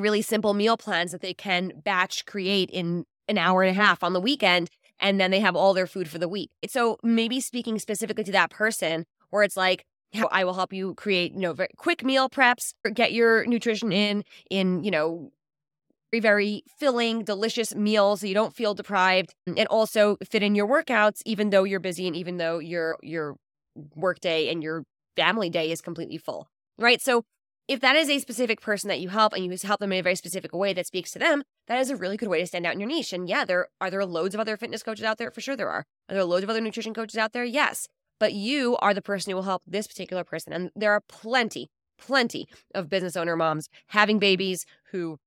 really 0.00 0.22
simple 0.22 0.54
meal 0.54 0.76
plans 0.76 1.12
that 1.12 1.20
they 1.20 1.34
can 1.34 1.72
batch 1.84 2.24
create 2.26 2.70
in 2.70 3.04
an 3.28 3.38
hour 3.38 3.62
and 3.62 3.70
a 3.70 3.80
half 3.80 4.02
on 4.02 4.12
the 4.12 4.20
weekend. 4.20 4.68
And 5.00 5.20
then 5.20 5.30
they 5.30 5.40
have 5.40 5.56
all 5.56 5.74
their 5.74 5.86
food 5.86 6.08
for 6.08 6.18
the 6.18 6.28
week. 6.28 6.50
So 6.68 6.96
maybe 7.02 7.40
speaking 7.40 7.78
specifically 7.78 8.24
to 8.24 8.32
that 8.32 8.50
person, 8.50 9.04
where 9.30 9.42
it's 9.42 9.56
like, 9.56 9.84
I 10.30 10.44
will 10.44 10.54
help 10.54 10.72
you 10.72 10.94
create, 10.94 11.32
you 11.32 11.40
know, 11.40 11.52
very 11.54 11.70
quick 11.76 12.04
meal 12.04 12.28
preps, 12.28 12.72
get 12.94 13.12
your 13.12 13.44
nutrition 13.46 13.92
in, 13.92 14.24
in, 14.50 14.84
you 14.84 14.90
know, 14.90 15.32
very, 16.12 16.20
very 16.20 16.62
filling, 16.78 17.24
delicious 17.24 17.74
meals 17.74 18.20
so 18.20 18.26
you 18.26 18.34
don't 18.34 18.54
feel 18.54 18.74
deprived 18.74 19.34
and 19.46 19.66
also 19.68 20.16
fit 20.28 20.42
in 20.42 20.54
your 20.54 20.68
workouts, 20.68 21.22
even 21.24 21.50
though 21.50 21.64
you're 21.64 21.80
busy 21.80 22.06
and 22.06 22.14
even 22.16 22.36
though 22.36 22.58
your 22.58 22.98
your 23.02 23.36
work 23.94 24.20
day 24.20 24.50
and 24.50 24.62
your 24.62 24.84
family 25.16 25.48
day 25.48 25.70
is 25.70 25.80
completely 25.80 26.18
full. 26.18 26.48
Right. 26.78 27.00
So 27.00 27.22
if 27.72 27.80
that 27.80 27.96
is 27.96 28.10
a 28.10 28.18
specific 28.18 28.60
person 28.60 28.88
that 28.88 29.00
you 29.00 29.08
help 29.08 29.32
and 29.32 29.42
you 29.42 29.56
help 29.62 29.80
them 29.80 29.92
in 29.92 29.98
a 29.98 30.02
very 30.02 30.14
specific 30.14 30.54
way 30.54 30.74
that 30.74 30.86
speaks 30.86 31.10
to 31.12 31.18
them, 31.18 31.42
that 31.68 31.80
is 31.80 31.88
a 31.88 31.96
really 31.96 32.18
good 32.18 32.28
way 32.28 32.38
to 32.38 32.46
stand 32.46 32.66
out 32.66 32.74
in 32.74 32.80
your 32.80 32.88
niche. 32.88 33.14
And 33.14 33.26
yeah, 33.26 33.46
there 33.46 33.68
are 33.80 33.90
there 33.90 34.04
loads 34.04 34.34
of 34.34 34.40
other 34.40 34.58
fitness 34.58 34.82
coaches 34.82 35.06
out 35.06 35.16
there? 35.16 35.30
For 35.30 35.40
sure 35.40 35.56
there 35.56 35.70
are. 35.70 35.86
Are 36.10 36.14
there 36.14 36.24
loads 36.24 36.44
of 36.44 36.50
other 36.50 36.60
nutrition 36.60 36.92
coaches 36.92 37.16
out 37.16 37.32
there? 37.32 37.44
Yes. 37.44 37.88
But 38.20 38.34
you 38.34 38.76
are 38.76 38.92
the 38.92 39.00
person 39.00 39.30
who 39.30 39.36
will 39.36 39.44
help 39.44 39.62
this 39.66 39.86
particular 39.86 40.22
person. 40.22 40.52
And 40.52 40.70
there 40.76 40.92
are 40.92 41.00
plenty, 41.08 41.70
plenty 41.98 42.46
of 42.74 42.90
business 42.90 43.16
owner 43.16 43.36
moms 43.36 43.70
having 43.88 44.18
babies 44.18 44.66
who 44.90 45.18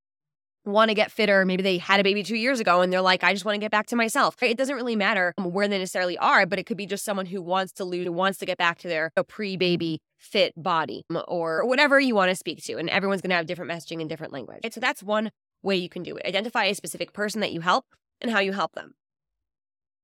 want 0.65 0.89
to 0.89 0.95
get 0.95 1.11
fitter. 1.11 1.45
Maybe 1.45 1.63
they 1.63 1.77
had 1.77 1.99
a 1.99 2.03
baby 2.03 2.23
two 2.23 2.35
years 2.35 2.59
ago 2.59 2.81
and 2.81 2.91
they're 2.91 3.01
like, 3.01 3.23
I 3.23 3.33
just 3.33 3.45
want 3.45 3.55
to 3.55 3.59
get 3.59 3.71
back 3.71 3.87
to 3.87 3.95
myself. 3.95 4.41
It 4.41 4.57
doesn't 4.57 4.75
really 4.75 4.95
matter 4.95 5.33
where 5.37 5.67
they 5.67 5.77
necessarily 5.77 6.17
are, 6.17 6.45
but 6.45 6.59
it 6.59 6.65
could 6.65 6.77
be 6.77 6.85
just 6.85 7.05
someone 7.05 7.25
who 7.25 7.41
wants 7.41 7.73
to 7.73 7.85
lose, 7.85 8.09
wants 8.09 8.39
to 8.39 8.45
get 8.45 8.57
back 8.57 8.79
to 8.79 8.87
their 8.87 9.11
pre 9.27 9.57
baby 9.57 10.01
fit 10.17 10.53
body 10.55 11.03
um, 11.09 11.21
or 11.27 11.65
whatever 11.65 11.99
you 11.99 12.15
want 12.15 12.29
to 12.29 12.35
speak 12.35 12.63
to. 12.63 12.77
And 12.77 12.89
everyone's 12.89 13.21
going 13.21 13.29
to 13.29 13.35
have 13.35 13.45
different 13.45 13.71
messaging 13.71 13.99
and 13.99 14.09
different 14.09 14.33
language. 14.33 14.61
So 14.71 14.79
that's 14.79 15.03
one 15.03 15.31
way 15.61 15.75
you 15.75 15.89
can 15.89 16.03
do 16.03 16.15
it. 16.15 16.25
Identify 16.25 16.65
a 16.65 16.75
specific 16.75 17.13
person 17.13 17.41
that 17.41 17.51
you 17.51 17.61
help 17.61 17.85
and 18.21 18.31
how 18.31 18.39
you 18.39 18.53
help 18.53 18.73
them. 18.73 18.95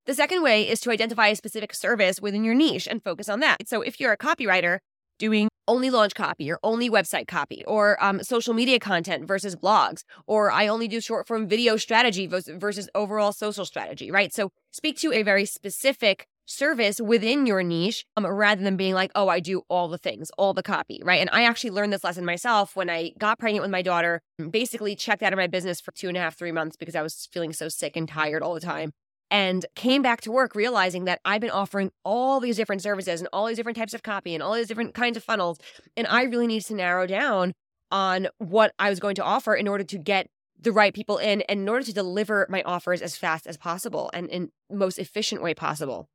The 0.05 0.15
second 0.15 0.41
way 0.41 0.67
is 0.67 0.79
to 0.81 0.91
identify 0.91 1.27
a 1.27 1.35
specific 1.35 1.75
service 1.75 2.19
within 2.19 2.43
your 2.43 2.55
niche 2.55 2.87
and 2.87 3.03
focus 3.03 3.29
on 3.29 3.39
that. 3.41 3.67
So 3.67 3.81
if 3.81 3.99
you're 3.99 4.11
a 4.11 4.17
copywriter 4.17 4.79
doing 5.21 5.47
only 5.67 5.91
launch 5.91 6.15
copy 6.15 6.51
or 6.51 6.59
only 6.63 6.89
website 6.89 7.27
copy 7.27 7.63
or 7.67 8.03
um, 8.03 8.23
social 8.23 8.55
media 8.55 8.79
content 8.79 9.27
versus 9.27 9.55
blogs 9.55 10.03
or 10.25 10.51
i 10.51 10.67
only 10.67 10.87
do 10.87 10.99
short 10.99 11.27
form 11.27 11.47
video 11.47 11.77
strategy 11.77 12.25
versus 12.27 12.89
overall 12.95 13.31
social 13.31 13.63
strategy 13.63 14.09
right? 14.09 14.33
So 14.33 14.49
speak 14.71 14.97
to 14.97 15.13
a 15.13 15.21
very 15.21 15.45
specific 15.45 16.27
service 16.47 16.99
within 16.99 17.45
your 17.45 17.61
niche 17.61 18.03
um, 18.17 18.25
rather 18.25 18.63
than 18.63 18.75
being 18.75 18.95
like 18.95 19.11
oh 19.13 19.29
i 19.29 19.39
do 19.39 19.61
all 19.69 19.87
the 19.87 19.99
things 19.99 20.31
all 20.39 20.55
the 20.55 20.63
copy 20.63 20.99
right? 21.03 21.21
And 21.21 21.29
i 21.31 21.43
actually 21.43 21.69
learned 21.69 21.93
this 21.93 22.03
lesson 22.03 22.25
myself 22.25 22.75
when 22.75 22.89
i 22.89 23.11
got 23.19 23.37
pregnant 23.37 23.61
with 23.61 23.71
my 23.71 23.83
daughter 23.83 24.21
basically 24.49 24.95
checked 24.95 25.21
out 25.21 25.33
of 25.33 25.37
my 25.37 25.47
business 25.47 25.79
for 25.79 25.91
two 25.91 26.07
and 26.07 26.17
a 26.17 26.19
half 26.19 26.35
three 26.35 26.51
months 26.51 26.75
because 26.75 26.95
i 26.95 27.03
was 27.03 27.29
feeling 27.31 27.53
so 27.53 27.69
sick 27.69 27.95
and 27.95 28.09
tired 28.09 28.41
all 28.41 28.55
the 28.55 28.59
time 28.59 28.91
and 29.31 29.65
came 29.75 30.01
back 30.01 30.21
to 30.21 30.31
work 30.31 30.53
realizing 30.53 31.05
that 31.05 31.21
I've 31.23 31.41
been 31.41 31.49
offering 31.49 31.91
all 32.03 32.41
these 32.41 32.57
different 32.57 32.83
services 32.83 33.21
and 33.21 33.29
all 33.31 33.47
these 33.47 33.57
different 33.57 33.77
types 33.77 33.93
of 33.93 34.03
copy 34.03 34.35
and 34.35 34.43
all 34.43 34.53
these 34.53 34.67
different 34.67 34.93
kinds 34.93 35.15
of 35.17 35.23
funnels. 35.23 35.57
And 35.95 36.05
I 36.07 36.23
really 36.23 36.47
needed 36.47 36.67
to 36.67 36.75
narrow 36.75 37.07
down 37.07 37.53
on 37.89 38.27
what 38.37 38.73
I 38.77 38.89
was 38.89 38.99
going 38.99 39.15
to 39.15 39.23
offer 39.23 39.55
in 39.55 39.67
order 39.67 39.85
to 39.85 39.97
get 39.97 40.29
the 40.59 40.71
right 40.71 40.93
people 40.93 41.17
in 41.17 41.41
and 41.43 41.61
in 41.61 41.69
order 41.69 41.83
to 41.85 41.93
deliver 41.93 42.45
my 42.49 42.61
offers 42.63 43.01
as 43.01 43.15
fast 43.15 43.47
as 43.47 43.57
possible 43.57 44.11
and 44.13 44.29
in 44.29 44.51
most 44.69 44.99
efficient 44.99 45.41
way 45.41 45.53
possible. 45.53 46.07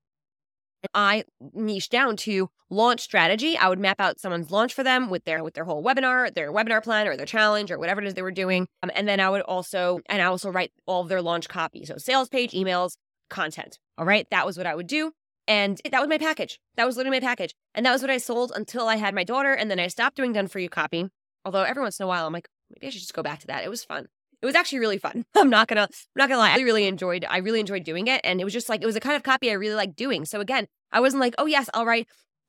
I 0.95 1.25
niche 1.53 1.89
down 1.89 2.17
to 2.19 2.51
launch 2.71 3.01
strategy. 3.01 3.57
I 3.57 3.69
would 3.69 3.81
map 3.81 4.01
out 4.01 4.21
someone's 4.21 4.51
launch 4.51 4.75
for 4.75 4.85
them 4.85 5.11
with 5.11 5.25
their 5.25 5.43
with 5.43 5.55
their 5.55 5.65
whole 5.65 5.83
webinar, 5.83 6.33
their 6.33 6.53
webinar 6.53 6.83
plan, 6.83 7.09
or 7.09 7.17
their 7.17 7.27
challenge, 7.27 7.73
or 7.73 7.79
whatever 7.79 8.01
it 8.01 8.07
is 8.07 8.15
they 8.15 8.23
were 8.23 8.31
doing. 8.31 8.69
Um, 8.83 8.91
and 8.95 9.09
then 9.09 9.19
I 9.19 9.31
would 9.31 9.41
also 9.41 10.01
and 10.07 10.23
I 10.23 10.27
also 10.27 10.51
write 10.51 10.71
all 10.87 11.03
of 11.03 11.09
their 11.09 11.23
launch 11.23 11.49
copy, 11.49 11.85
so 11.85 11.97
sales 11.97 12.29
page, 12.29 12.53
emails, 12.53 12.97
content. 13.29 13.79
All 13.99 14.05
right. 14.05 14.27
That 14.31 14.47
was 14.47 14.57
what 14.57 14.67
I 14.67 14.75
would 14.75 14.87
do. 14.87 15.13
And 15.49 15.81
that 15.91 16.01
was 16.01 16.09
my 16.09 16.19
package. 16.19 16.59
That 16.77 16.87
was 16.87 16.97
literally 16.97 17.21
my 17.21 17.27
package. 17.27 17.55
And 17.75 17.87
that 17.87 17.93
was 17.93 18.03
what 18.03 18.11
I 18.11 18.19
sold 18.19 18.53
until 18.55 18.89
I 18.89 18.97
had 18.97 19.15
my 19.15 19.25
daughter. 19.25 19.53
And 19.53 19.71
then 19.71 19.79
I 19.79 19.87
stopped 19.87 20.17
doing 20.17 20.33
done 20.33 20.49
for 20.49 20.59
you 20.59 20.69
copy. 20.69 21.09
Although 21.45 21.63
every 21.63 21.83
once 21.83 22.01
in 22.01 22.05
a 22.05 22.09
while, 22.09 22.27
I'm 22.27 22.33
like, 22.33 22.49
maybe 22.71 22.89
I 22.89 22.91
should 22.91 23.01
just 23.01 23.15
go 23.15 23.23
back 23.23 23.41
to 23.41 23.47
that. 23.47 23.65
It 23.65 23.71
was 23.71 23.85
fun. 23.85 24.09
It 24.43 24.47
was 24.47 24.55
actually 24.55 24.81
really 24.81 24.99
fun. 24.99 25.25
I'm 25.37 25.49
not 25.49 25.69
gonna, 25.69 25.83
I'm 25.83 26.17
not 26.17 26.29
gonna 26.29 26.41
lie. 26.41 26.53
I 26.53 26.61
really 26.61 26.87
enjoyed, 26.87 27.25
I 27.29 27.39
really 27.39 27.61
enjoyed 27.61 27.85
doing 27.85 28.09
it. 28.09 28.21
And 28.25 28.41
it 28.41 28.45
was 28.45 28.53
just 28.53 28.69
like, 28.69 28.83
it 28.83 28.87
was 28.87 28.97
a 28.97 29.01
kind 29.01 29.17
of 29.17 29.23
copy 29.23 29.51
I 29.51 29.55
really 29.55 29.77
liked 29.77 29.97
doing. 29.97 30.25
So 30.25 30.41
again, 30.41 30.67
I 30.93 31.01
wasn't 31.01 31.21
like, 31.21 31.35
oh 31.39 31.47
yes, 31.47 31.71
I'll 31.73 31.87
write 31.87 32.09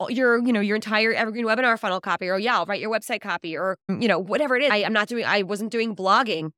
your, 0.10 0.44
you 0.46 0.54
know, 0.54 0.60
your 0.60 0.76
entire 0.76 1.14
evergreen 1.14 1.46
webinar 1.46 1.80
funnel 1.80 2.02
copy, 2.02 2.30
or 2.30 2.38
yeah, 2.38 2.58
I'll 2.58 2.66
write 2.66 2.82
your 2.82 2.92
website 2.92 3.22
copy, 3.22 3.58
or 3.58 3.78
you 3.88 4.08
know, 4.08 4.20
whatever 4.20 4.56
it 4.56 4.64
is. 4.64 4.72
I, 4.72 4.78
I'm 4.78 4.94
not 4.94 5.08
doing, 5.08 5.26
I 5.26 5.44
wasn't 5.44 5.72
doing 5.72 5.96
blogging 5.96 6.52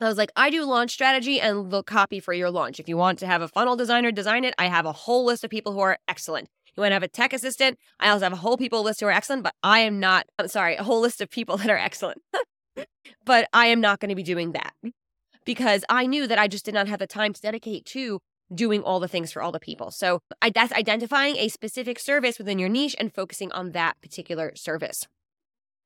I 0.00 0.08
was 0.08 0.18
like, 0.18 0.30
I 0.36 0.50
do 0.50 0.64
launch 0.64 0.92
strategy 0.92 1.40
and 1.40 1.70
the 1.70 1.82
copy 1.82 2.20
for 2.20 2.34
your 2.34 2.50
launch. 2.50 2.78
If 2.78 2.88
you 2.88 2.96
want 2.96 3.18
to 3.20 3.26
have 3.26 3.40
a 3.40 3.48
funnel 3.48 3.76
designer 3.76 4.12
design 4.12 4.44
it, 4.44 4.54
I 4.58 4.66
have 4.66 4.84
a 4.84 4.92
whole 4.92 5.24
list 5.24 5.42
of 5.42 5.50
people 5.50 5.72
who 5.72 5.80
are 5.80 5.98
excellent. 6.06 6.48
You 6.76 6.82
want 6.82 6.90
to 6.90 6.94
have 6.94 7.02
a 7.02 7.08
tech 7.08 7.32
assistant? 7.32 7.78
I 7.98 8.10
also 8.10 8.26
have 8.26 8.34
a 8.34 8.36
whole 8.36 8.58
people 8.58 8.82
list 8.82 9.00
who 9.00 9.06
are 9.06 9.12
excellent, 9.12 9.42
but 9.42 9.54
I 9.62 9.80
am 9.80 9.98
not, 9.98 10.26
I'm 10.38 10.48
sorry, 10.48 10.76
a 10.76 10.82
whole 10.82 11.00
list 11.00 11.22
of 11.22 11.30
people 11.30 11.56
that 11.58 11.70
are 11.70 11.78
excellent. 11.78 12.20
but 13.24 13.48
I 13.54 13.66
am 13.66 13.80
not 13.80 14.00
going 14.00 14.10
to 14.10 14.14
be 14.14 14.22
doing 14.22 14.52
that 14.52 14.74
because 15.46 15.84
I 15.88 16.06
knew 16.06 16.26
that 16.26 16.38
I 16.38 16.48
just 16.48 16.66
did 16.66 16.74
not 16.74 16.88
have 16.88 16.98
the 16.98 17.06
time 17.06 17.32
to 17.32 17.40
dedicate 17.40 17.86
to 17.86 18.20
doing 18.54 18.82
all 18.82 19.00
the 19.00 19.08
things 19.08 19.32
for 19.32 19.42
all 19.42 19.50
the 19.50 19.58
people. 19.58 19.90
So 19.90 20.20
I, 20.42 20.50
that's 20.50 20.72
identifying 20.72 21.36
a 21.36 21.48
specific 21.48 21.98
service 21.98 22.38
within 22.38 22.58
your 22.58 22.68
niche 22.68 22.94
and 22.98 23.12
focusing 23.12 23.50
on 23.52 23.72
that 23.72 24.00
particular 24.02 24.54
service. 24.54 25.06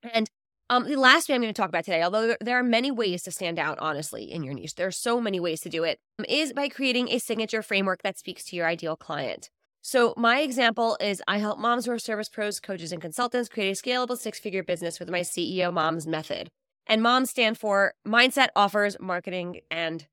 And 0.02 0.28
um, 0.70 0.84
the 0.84 0.96
last 0.96 1.28
way 1.28 1.34
I'm 1.34 1.42
going 1.42 1.52
to 1.52 1.60
talk 1.60 1.68
about 1.68 1.84
today, 1.84 2.02
although 2.02 2.36
there 2.40 2.56
are 2.56 2.62
many 2.62 2.92
ways 2.92 3.24
to 3.24 3.32
stand 3.32 3.58
out, 3.58 3.78
honestly, 3.80 4.30
in 4.30 4.44
your 4.44 4.54
niche, 4.54 4.76
there 4.76 4.86
are 4.86 4.92
so 4.92 5.20
many 5.20 5.40
ways 5.40 5.60
to 5.62 5.68
do 5.68 5.82
it, 5.82 5.98
um, 6.18 6.24
by 6.54 6.68
creating 6.68 7.08
a 7.08 7.18
signature 7.18 7.60
framework 7.60 8.02
that 8.02 8.16
speaks 8.16 8.44
to 8.44 8.56
your 8.56 8.66
ideal 8.66 8.94
client. 8.94 9.50
So, 9.82 10.14
my 10.16 10.40
example 10.40 10.96
is 11.00 11.22
I 11.26 11.38
help 11.38 11.58
moms 11.58 11.86
who 11.86 11.92
are 11.92 11.98
service 11.98 12.28
pros, 12.28 12.60
coaches, 12.60 12.92
and 12.92 13.02
consultants 13.02 13.48
create 13.48 13.70
a 13.70 13.82
scalable 13.82 14.16
six 14.16 14.38
figure 14.38 14.62
business 14.62 15.00
with 15.00 15.10
my 15.10 15.20
CEO 15.20 15.72
Moms 15.72 16.06
method. 16.06 16.48
And 16.86 17.02
moms 17.02 17.30
stand 17.30 17.58
for 17.58 17.94
mindset, 18.06 18.48
offers, 18.54 18.96
marketing, 19.00 19.60
and 19.70 20.06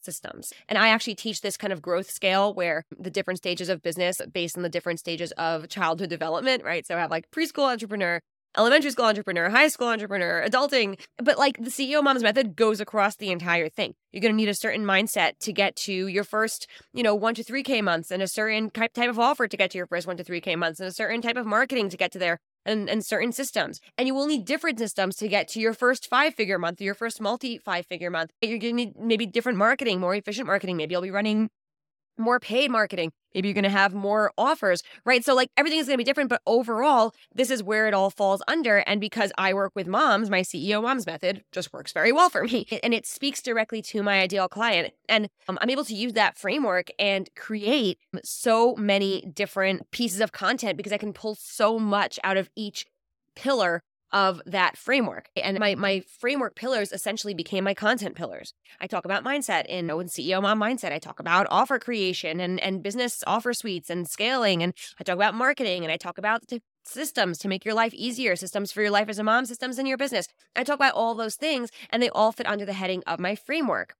systems. 0.00 0.54
And 0.68 0.78
I 0.78 0.88
actually 0.88 1.16
teach 1.16 1.42
this 1.42 1.56
kind 1.56 1.72
of 1.72 1.82
growth 1.82 2.10
scale 2.10 2.54
where 2.54 2.84
the 2.98 3.10
different 3.10 3.38
stages 3.38 3.68
of 3.68 3.82
business 3.82 4.22
based 4.32 4.56
on 4.56 4.62
the 4.62 4.68
different 4.68 5.00
stages 5.00 5.32
of 5.32 5.68
childhood 5.68 6.08
development, 6.08 6.64
right? 6.64 6.86
So 6.86 6.96
I 6.96 7.00
have 7.00 7.10
like 7.10 7.30
preschool 7.30 7.70
entrepreneur, 7.70 8.20
elementary 8.56 8.90
school 8.90 9.04
entrepreneur, 9.04 9.50
high 9.50 9.68
school 9.68 9.88
entrepreneur, 9.88 10.44
adulting. 10.46 10.98
But 11.18 11.38
like 11.38 11.56
the 11.58 11.70
CEO 11.70 12.02
Mom's 12.02 12.22
method 12.22 12.56
goes 12.56 12.80
across 12.80 13.16
the 13.16 13.30
entire 13.30 13.68
thing. 13.68 13.94
You're 14.12 14.22
going 14.22 14.32
to 14.32 14.36
need 14.36 14.48
a 14.48 14.54
certain 14.54 14.84
mindset 14.84 15.38
to 15.40 15.52
get 15.52 15.76
to 15.76 15.92
your 15.92 16.24
first, 16.24 16.66
you 16.92 17.02
know, 17.02 17.14
one 17.14 17.34
to 17.34 17.44
3K 17.44 17.82
months 17.82 18.10
and 18.10 18.22
a 18.22 18.28
certain 18.28 18.70
type 18.70 18.96
of 18.96 19.18
offer 19.18 19.46
to 19.46 19.56
get 19.56 19.70
to 19.72 19.78
your 19.78 19.86
first 19.86 20.06
one 20.06 20.16
to 20.16 20.24
3K 20.24 20.56
months 20.56 20.80
and 20.80 20.88
a 20.88 20.92
certain 20.92 21.20
type 21.20 21.36
of 21.36 21.46
marketing 21.46 21.88
to 21.90 21.96
get 21.96 22.12
to 22.12 22.18
there 22.18 22.38
and, 22.64 22.88
and 22.88 23.04
certain 23.04 23.32
systems. 23.32 23.80
And 23.96 24.06
you 24.06 24.14
will 24.14 24.26
need 24.26 24.44
different 24.44 24.78
systems 24.78 25.16
to 25.16 25.28
get 25.28 25.48
to 25.48 25.60
your 25.60 25.74
first 25.74 26.08
five 26.08 26.34
figure 26.34 26.58
month, 26.58 26.80
your 26.80 26.94
first 26.94 27.20
multi 27.20 27.58
five 27.58 27.86
figure 27.86 28.10
month. 28.10 28.30
You're 28.40 28.58
going 28.58 28.76
to 28.76 28.84
need 28.84 28.96
maybe 28.98 29.26
different 29.26 29.58
marketing, 29.58 30.00
more 30.00 30.14
efficient 30.14 30.46
marketing. 30.46 30.76
Maybe 30.76 30.92
you'll 30.92 31.02
be 31.02 31.10
running 31.10 31.50
more 32.18 32.40
paid 32.40 32.70
marketing. 32.70 33.12
Maybe 33.34 33.48
you're 33.48 33.54
going 33.54 33.64
to 33.64 33.70
have 33.70 33.94
more 33.94 34.32
offers, 34.38 34.82
right? 35.04 35.24
So, 35.24 35.34
like, 35.34 35.50
everything 35.56 35.78
is 35.78 35.86
going 35.86 35.94
to 35.94 35.98
be 35.98 36.04
different. 36.04 36.30
But 36.30 36.42
overall, 36.46 37.14
this 37.34 37.50
is 37.50 37.62
where 37.62 37.86
it 37.86 37.94
all 37.94 38.10
falls 38.10 38.42
under. 38.48 38.78
And 38.78 39.00
because 39.00 39.32
I 39.38 39.54
work 39.54 39.72
with 39.74 39.86
moms, 39.86 40.30
my 40.30 40.40
CEO 40.40 40.82
moms 40.82 41.06
method 41.06 41.44
just 41.52 41.72
works 41.72 41.92
very 41.92 42.12
well 42.12 42.30
for 42.30 42.44
me. 42.44 42.66
And 42.88 42.94
it 42.94 43.06
speaks 43.06 43.42
directly 43.42 43.82
to 43.82 44.02
my 44.02 44.20
ideal 44.20 44.48
client. 44.48 44.94
And 45.08 45.28
um, 45.48 45.58
I'm 45.60 45.68
able 45.68 45.84
to 45.84 45.94
use 45.94 46.14
that 46.14 46.38
framework 46.38 46.88
and 46.98 47.28
create 47.34 47.98
so 48.24 48.74
many 48.76 49.22
different 49.34 49.90
pieces 49.90 50.20
of 50.20 50.32
content 50.32 50.76
because 50.76 50.92
I 50.92 50.96
can 50.96 51.12
pull 51.12 51.34
so 51.34 51.78
much 51.78 52.18
out 52.24 52.36
of 52.36 52.48
each 52.56 52.86
pillar 53.34 53.82
of 54.12 54.40
that 54.46 54.76
framework. 54.76 55.28
And 55.36 55.58
my 55.58 55.74
my 55.74 56.02
framework 56.20 56.54
pillars 56.54 56.92
essentially 56.92 57.34
became 57.34 57.64
my 57.64 57.74
content 57.74 58.16
pillars. 58.16 58.54
I 58.80 58.86
talk 58.86 59.04
about 59.04 59.24
mindset 59.24 59.66
in, 59.66 59.90
in 59.90 60.06
CEO 60.06 60.40
Mom 60.40 60.60
Mindset. 60.60 60.92
I 60.92 60.98
talk 60.98 61.20
about 61.20 61.46
offer 61.50 61.78
creation 61.78 62.40
and, 62.40 62.58
and 62.60 62.82
business 62.82 63.22
offer 63.26 63.52
suites 63.52 63.90
and 63.90 64.08
scaling. 64.08 64.62
And 64.62 64.72
I 64.98 65.04
talk 65.04 65.16
about 65.16 65.34
marketing 65.34 65.84
and 65.84 65.92
I 65.92 65.96
talk 65.96 66.18
about 66.18 66.42
systems 66.84 67.38
to 67.38 67.48
make 67.48 67.64
your 67.64 67.74
life 67.74 67.92
easier, 67.92 68.34
systems 68.34 68.72
for 68.72 68.80
your 68.80 68.90
life 68.90 69.08
as 69.08 69.18
a 69.18 69.24
mom, 69.24 69.44
systems 69.44 69.78
in 69.78 69.86
your 69.86 69.98
business. 69.98 70.26
I 70.56 70.64
talk 70.64 70.76
about 70.76 70.94
all 70.94 71.14
those 71.14 71.36
things 71.36 71.70
and 71.90 72.02
they 72.02 72.08
all 72.10 72.32
fit 72.32 72.46
under 72.46 72.64
the 72.64 72.72
heading 72.72 73.02
of 73.06 73.20
my 73.20 73.34
framework. 73.34 73.94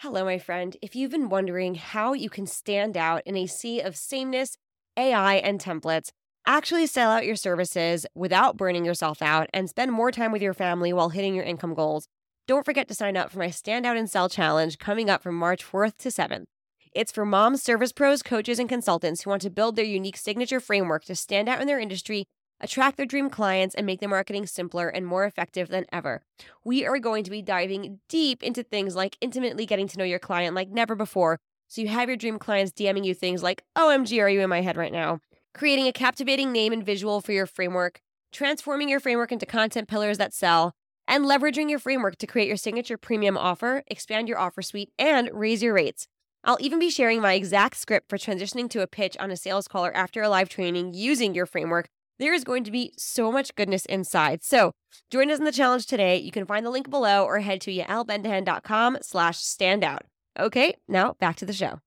Hello, 0.00 0.24
my 0.24 0.38
friend. 0.38 0.76
If 0.82 0.94
you've 0.94 1.10
been 1.10 1.30
wondering 1.30 1.74
how 1.74 2.12
you 2.12 2.30
can 2.30 2.46
stand 2.46 2.96
out 2.96 3.22
in 3.26 3.34
a 3.36 3.46
sea 3.46 3.80
of 3.80 3.96
sameness, 3.96 4.56
AI, 4.96 5.36
and 5.36 5.60
templates, 5.60 6.10
Actually, 6.48 6.86
sell 6.86 7.10
out 7.10 7.26
your 7.26 7.34
services 7.34 8.06
without 8.14 8.56
burning 8.56 8.84
yourself 8.84 9.20
out 9.20 9.48
and 9.52 9.68
spend 9.68 9.90
more 9.90 10.12
time 10.12 10.30
with 10.30 10.40
your 10.40 10.54
family 10.54 10.92
while 10.92 11.08
hitting 11.08 11.34
your 11.34 11.44
income 11.44 11.74
goals. 11.74 12.06
Don't 12.46 12.64
forget 12.64 12.86
to 12.86 12.94
sign 12.94 13.16
up 13.16 13.32
for 13.32 13.40
my 13.40 13.50
Stand 13.50 13.84
Out 13.84 13.96
and 13.96 14.08
Sell 14.08 14.28
challenge 14.28 14.78
coming 14.78 15.10
up 15.10 15.24
from 15.24 15.34
March 15.34 15.64
4th 15.64 15.96
to 15.96 16.08
7th. 16.08 16.44
It's 16.92 17.10
for 17.10 17.26
moms, 17.26 17.64
service 17.64 17.90
pros, 17.92 18.22
coaches, 18.22 18.60
and 18.60 18.68
consultants 18.68 19.22
who 19.22 19.30
want 19.30 19.42
to 19.42 19.50
build 19.50 19.74
their 19.74 19.84
unique 19.84 20.16
signature 20.16 20.60
framework 20.60 21.04
to 21.06 21.16
stand 21.16 21.48
out 21.48 21.60
in 21.60 21.66
their 21.66 21.80
industry, 21.80 22.26
attract 22.60 22.96
their 22.96 23.06
dream 23.06 23.28
clients, 23.28 23.74
and 23.74 23.84
make 23.84 23.98
their 23.98 24.08
marketing 24.08 24.46
simpler 24.46 24.86
and 24.86 25.04
more 25.04 25.24
effective 25.24 25.66
than 25.66 25.84
ever. 25.92 26.22
We 26.64 26.86
are 26.86 27.00
going 27.00 27.24
to 27.24 27.30
be 27.32 27.42
diving 27.42 27.98
deep 28.08 28.44
into 28.44 28.62
things 28.62 28.94
like 28.94 29.18
intimately 29.20 29.66
getting 29.66 29.88
to 29.88 29.98
know 29.98 30.04
your 30.04 30.20
client 30.20 30.54
like 30.54 30.68
never 30.68 30.94
before. 30.94 31.40
So 31.66 31.82
you 31.82 31.88
have 31.88 32.08
your 32.08 32.16
dream 32.16 32.38
clients 32.38 32.70
DMing 32.70 33.04
you 33.04 33.14
things 33.14 33.42
like, 33.42 33.64
oh, 33.74 33.92
OMG, 33.92 34.22
are 34.22 34.28
you 34.28 34.42
in 34.42 34.48
my 34.48 34.60
head 34.60 34.76
right 34.76 34.92
now? 34.92 35.18
Creating 35.56 35.86
a 35.86 35.92
captivating 35.92 36.52
name 36.52 36.70
and 36.70 36.84
visual 36.84 37.22
for 37.22 37.32
your 37.32 37.46
framework, 37.46 38.00
transforming 38.30 38.90
your 38.90 39.00
framework 39.00 39.32
into 39.32 39.46
content 39.46 39.88
pillars 39.88 40.18
that 40.18 40.34
sell, 40.34 40.74
and 41.08 41.24
leveraging 41.24 41.70
your 41.70 41.78
framework 41.78 42.18
to 42.18 42.26
create 42.26 42.46
your 42.46 42.58
signature 42.58 42.98
premium 42.98 43.38
offer, 43.38 43.82
expand 43.86 44.28
your 44.28 44.38
offer 44.38 44.60
suite, 44.60 44.90
and 44.98 45.30
raise 45.32 45.62
your 45.62 45.72
rates. 45.72 46.08
I'll 46.44 46.58
even 46.60 46.78
be 46.78 46.90
sharing 46.90 47.22
my 47.22 47.32
exact 47.32 47.78
script 47.78 48.10
for 48.10 48.18
transitioning 48.18 48.68
to 48.70 48.82
a 48.82 48.86
pitch 48.86 49.16
on 49.18 49.30
a 49.30 49.36
sales 49.36 49.66
call 49.66 49.86
or 49.86 49.96
after 49.96 50.20
a 50.20 50.28
live 50.28 50.50
training 50.50 50.92
using 50.92 51.34
your 51.34 51.46
framework. 51.46 51.88
There 52.18 52.34
is 52.34 52.44
going 52.44 52.64
to 52.64 52.70
be 52.70 52.92
so 52.98 53.32
much 53.32 53.54
goodness 53.54 53.86
inside. 53.86 54.44
So 54.44 54.72
join 55.10 55.30
us 55.30 55.38
in 55.38 55.46
the 55.46 55.52
challenge 55.52 55.86
today. 55.86 56.18
You 56.18 56.32
can 56.32 56.44
find 56.44 56.66
the 56.66 56.70
link 56.70 56.90
below 56.90 57.24
or 57.24 57.40
head 57.40 57.62
to 57.62 57.72
yaelbendahan.com 57.72 58.98
slash 59.00 59.38
standout. 59.38 60.00
Okay, 60.38 60.74
now 60.86 61.14
back 61.18 61.36
to 61.36 61.46
the 61.46 61.54
show. 61.54 61.80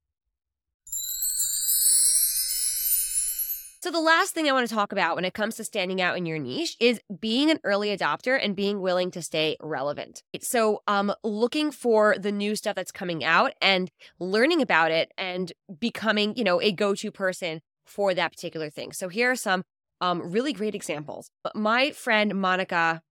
So, 3.81 3.91
the 3.91 4.01
last 4.01 4.33
thing 4.33 4.50
I 4.50 4.51
want 4.51 4.67
to 4.67 4.75
talk 4.75 4.91
about 4.91 5.15
when 5.15 5.24
it 5.24 5.33
comes 5.33 5.55
to 5.55 5.63
standing 5.63 6.01
out 6.01 6.17
in 6.17 6.25
your 6.25 6.38
niche 6.38 6.75
is 6.81 7.00
being 7.21 7.50
an 7.50 7.62
early 7.63 7.95
adopter 7.95 8.38
and 8.41 8.53
being 8.53 8.81
willing 8.81 9.09
to 9.12 9.21
stay 9.21 9.55
relevant. 9.62 10.21
So, 10.41 10.81
um, 10.86 11.13
looking 11.24 11.71
for 11.71 12.17
the 12.17 12.33
new 12.33 12.57
stuff 12.57 12.75
that's 12.75 12.91
coming 12.91 13.24
out 13.24 13.53
and 13.62 13.89
learning 14.19 14.62
about 14.62 14.91
it 14.91 15.13
and 15.17 15.53
becoming, 15.79 16.36
you 16.36 16.43
know, 16.43 16.62
a 16.62 16.74
go 16.74 16.93
to 16.93 17.09
person 17.09 17.62
for 17.86 18.13
that 18.13 18.33
particular 18.33 18.69
thing. 18.69 18.91
So, 18.91 19.07
here 19.07 19.31
are 19.31 19.38
some 19.38 19.63
um, 20.01 20.29
really 20.29 20.51
great 20.51 20.75
examples. 20.75 21.31
My 21.55 21.91
friend 21.91 22.36
Monica 22.36 23.01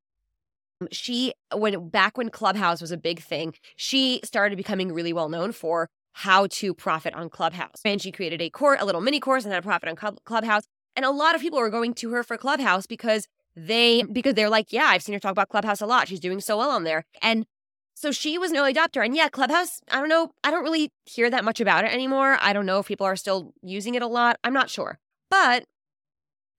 she 0.93 1.33
when 1.55 1.89
back 1.89 2.17
when 2.17 2.29
clubhouse 2.29 2.81
was 2.81 2.93
a 2.93 2.97
big 2.97 3.21
thing 3.21 3.53
she 3.75 4.21
started 4.23 4.55
becoming 4.55 4.93
really 4.93 5.13
well 5.13 5.29
known 5.29 5.51
for 5.51 5.89
how 6.19 6.49
to 6.49 6.75
profit 6.75 7.15
on 7.15 7.31
Clubhouse. 7.31 7.81
And 7.85 8.03
she 8.03 8.11
created 8.11 8.43
a 8.43 8.51
course, 8.51 8.81
a 8.81 8.85
little 8.85 9.01
mini 9.01 9.21
course 9.21 9.45
and 9.45 9.53
how 9.53 9.61
to 9.61 9.65
profit 9.65 9.89
on 9.89 10.17
Clubhouse. 10.25 10.65
And 10.97 11.05
a 11.05 11.13
lot 11.13 11.37
of 11.37 11.41
people 11.41 11.61
were 11.61 11.71
going 11.71 11.95
to 11.95 12.11
her 12.11 12.25
for 12.25 12.37
Clubhouse 12.37 12.87
because 12.87 13.29
they 13.55 14.03
because 14.03 14.35
they're 14.35 14.51
like, 14.51 14.73
yeah, 14.73 14.87
I've 14.87 15.03
seen 15.03 15.13
her 15.13 15.21
talk 15.21 15.31
about 15.31 15.49
Clubhouse 15.49 15.81
a 15.81 15.87
lot. 15.87 16.09
She's 16.09 16.19
doing 16.19 16.41
so 16.41 16.59
well 16.59 16.71
on 16.71 16.83
there. 16.83 17.05
And 17.23 17.47
so 17.95 18.11
she 18.11 18.37
was 18.37 18.51
an 18.51 18.57
early 18.57 18.75
adopter. 18.75 19.05
And 19.05 19.15
yeah, 19.15 19.29
Clubhouse, 19.29 19.81
I 19.93 20.01
don't 20.01 20.09
know, 20.09 20.33
I 20.43 20.51
don't 20.51 20.65
really 20.65 20.91
hear 21.05 21.31
that 21.31 21.45
much 21.45 21.61
about 21.61 21.85
it 21.85 21.93
anymore. 21.93 22.37
I 22.41 22.53
don't 22.53 22.67
know 22.67 22.81
if 22.81 22.89
people 22.89 23.07
are 23.07 23.17
still 23.17 23.53
using 23.63 23.95
it 23.95 24.03
a 24.03 24.09
lot. 24.09 24.41
I'm 24.43 24.53
not 24.53 24.71
sure. 24.71 24.99
But 25.31 25.67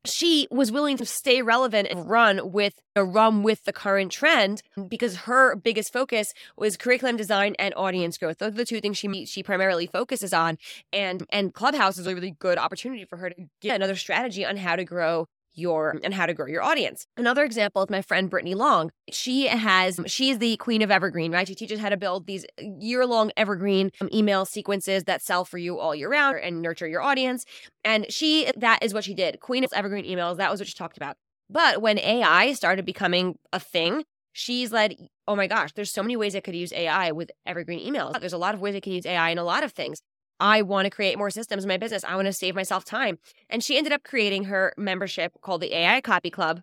she 0.06 0.48
was 0.50 0.72
willing 0.72 0.98
to 0.98 1.06
stay 1.06 1.42
relevant 1.42 1.88
and 1.90 2.10
run 2.10 2.52
with 2.52 2.80
a 2.96 3.04
run 3.04 3.44
with 3.44 3.66
the 3.66 3.74
current 3.74 4.12
trend 4.12 4.62
because 4.88 5.18
her 5.18 5.56
biggest 5.56 5.94
focus 5.94 6.34
was 6.58 6.78
curriculum 6.78 7.18
design 7.18 7.56
and 7.60 7.74
audience 7.76 8.18
growth. 8.18 8.38
Those 8.40 8.54
are 8.54 8.58
the 8.58 8.66
two 8.66 8.82
things 8.82 8.98
she 8.98 9.26
she 9.26 9.44
primarily 9.44 9.88
focuses 9.88 10.34
on. 10.34 10.58
And 10.94 11.26
and 11.30 11.54
Clubhouse 11.54 11.98
is 11.98 12.08
a 12.08 12.16
really 12.16 12.36
good 12.40 12.58
opportunity 12.58 13.06
for 13.06 13.18
her 13.18 13.30
to 13.30 13.50
get 13.62 13.76
another 13.76 13.96
strategy 13.96 14.46
on 14.46 14.58
how 14.58 14.76
to 14.76 14.86
grow 14.86 15.28
your 15.60 16.00
and 16.04 16.14
how 16.14 16.26
to 16.26 16.34
grow 16.34 16.48
your 16.48 16.64
audience. 16.64 17.06
Another 17.18 17.44
example 17.44 17.84
is 17.84 17.90
my 17.90 18.02
friend 18.02 18.30
Brittany 18.30 18.56
Long. 18.56 18.92
She 19.12 19.48
has 19.48 20.00
she 20.06 20.30
is 20.30 20.40
the 20.40 20.58
queen 20.58 20.82
of 20.82 20.92
evergreen, 20.92 21.32
right? 21.32 21.48
She 21.48 21.56
teaches 21.56 21.80
how 21.80 21.90
to 21.90 21.98
build 21.98 22.26
these 22.26 22.46
year-long 22.60 23.32
evergreen 23.38 23.92
um, 24.02 24.10
email 24.14 24.46
sequences 24.46 25.04
that 25.04 25.22
sell 25.22 25.46
for 25.46 25.58
you 25.58 25.80
all 25.80 25.94
year 25.94 26.10
round 26.10 26.38
and 26.42 26.62
nurture 26.62 26.88
your 26.88 27.02
audience. 27.02 27.46
And 27.84 28.12
she 28.12 28.52
that 28.58 28.84
is 28.84 28.94
what 28.94 29.04
she 29.04 29.14
did. 29.14 29.40
Queen 29.40 29.64
of 29.64 29.72
evergreen 29.74 30.06
emails, 30.06 30.38
that 30.38 30.50
was 30.50 30.60
what 30.60 30.68
she 30.68 30.74
talked 30.76 30.98
about. 30.98 31.18
But 31.50 31.82
when 31.82 31.98
AI 32.00 32.54
started 32.54 32.86
becoming 32.86 33.36
a 33.52 33.60
thing, 33.60 34.04
she's 34.34 34.72
like, 34.72 34.98
oh 35.28 35.36
my 35.36 35.48
gosh, 35.48 35.72
there's 35.74 35.92
so 35.92 36.04
many 36.04 36.16
ways 36.16 36.36
I 36.36 36.40
could 36.40 36.56
use 36.56 36.72
AI 36.74 37.12
with 37.12 37.32
evergreen 37.46 37.80
emails. 37.80 38.20
There's 38.20 38.34
a 38.34 38.38
lot 38.38 38.54
of 38.54 38.62
ways 38.62 38.76
I 38.76 38.80
can 38.80 38.94
use 38.94 39.06
AI 39.06 39.30
in 39.30 39.38
a 39.38 39.44
lot 39.44 39.64
of 39.64 39.72
things. 39.72 40.02
I 40.40 40.62
want 40.62 40.86
to 40.86 40.90
create 40.90 41.18
more 41.18 41.30
systems 41.30 41.64
in 41.64 41.68
my 41.68 41.78
business. 41.78 42.04
I 42.04 42.16
want 42.16 42.28
to 42.28 42.34
save 42.34 42.56
myself 42.56 42.86
time. 42.86 43.20
And 43.50 43.64
she 43.64 43.78
ended 43.78 43.94
up 43.94 44.04
creating 44.04 44.46
her 44.46 44.74
membership 44.78 45.34
called 45.42 45.62
the 45.62 45.76
AI 45.76 46.02
Copy 46.02 46.30
Club. 46.30 46.62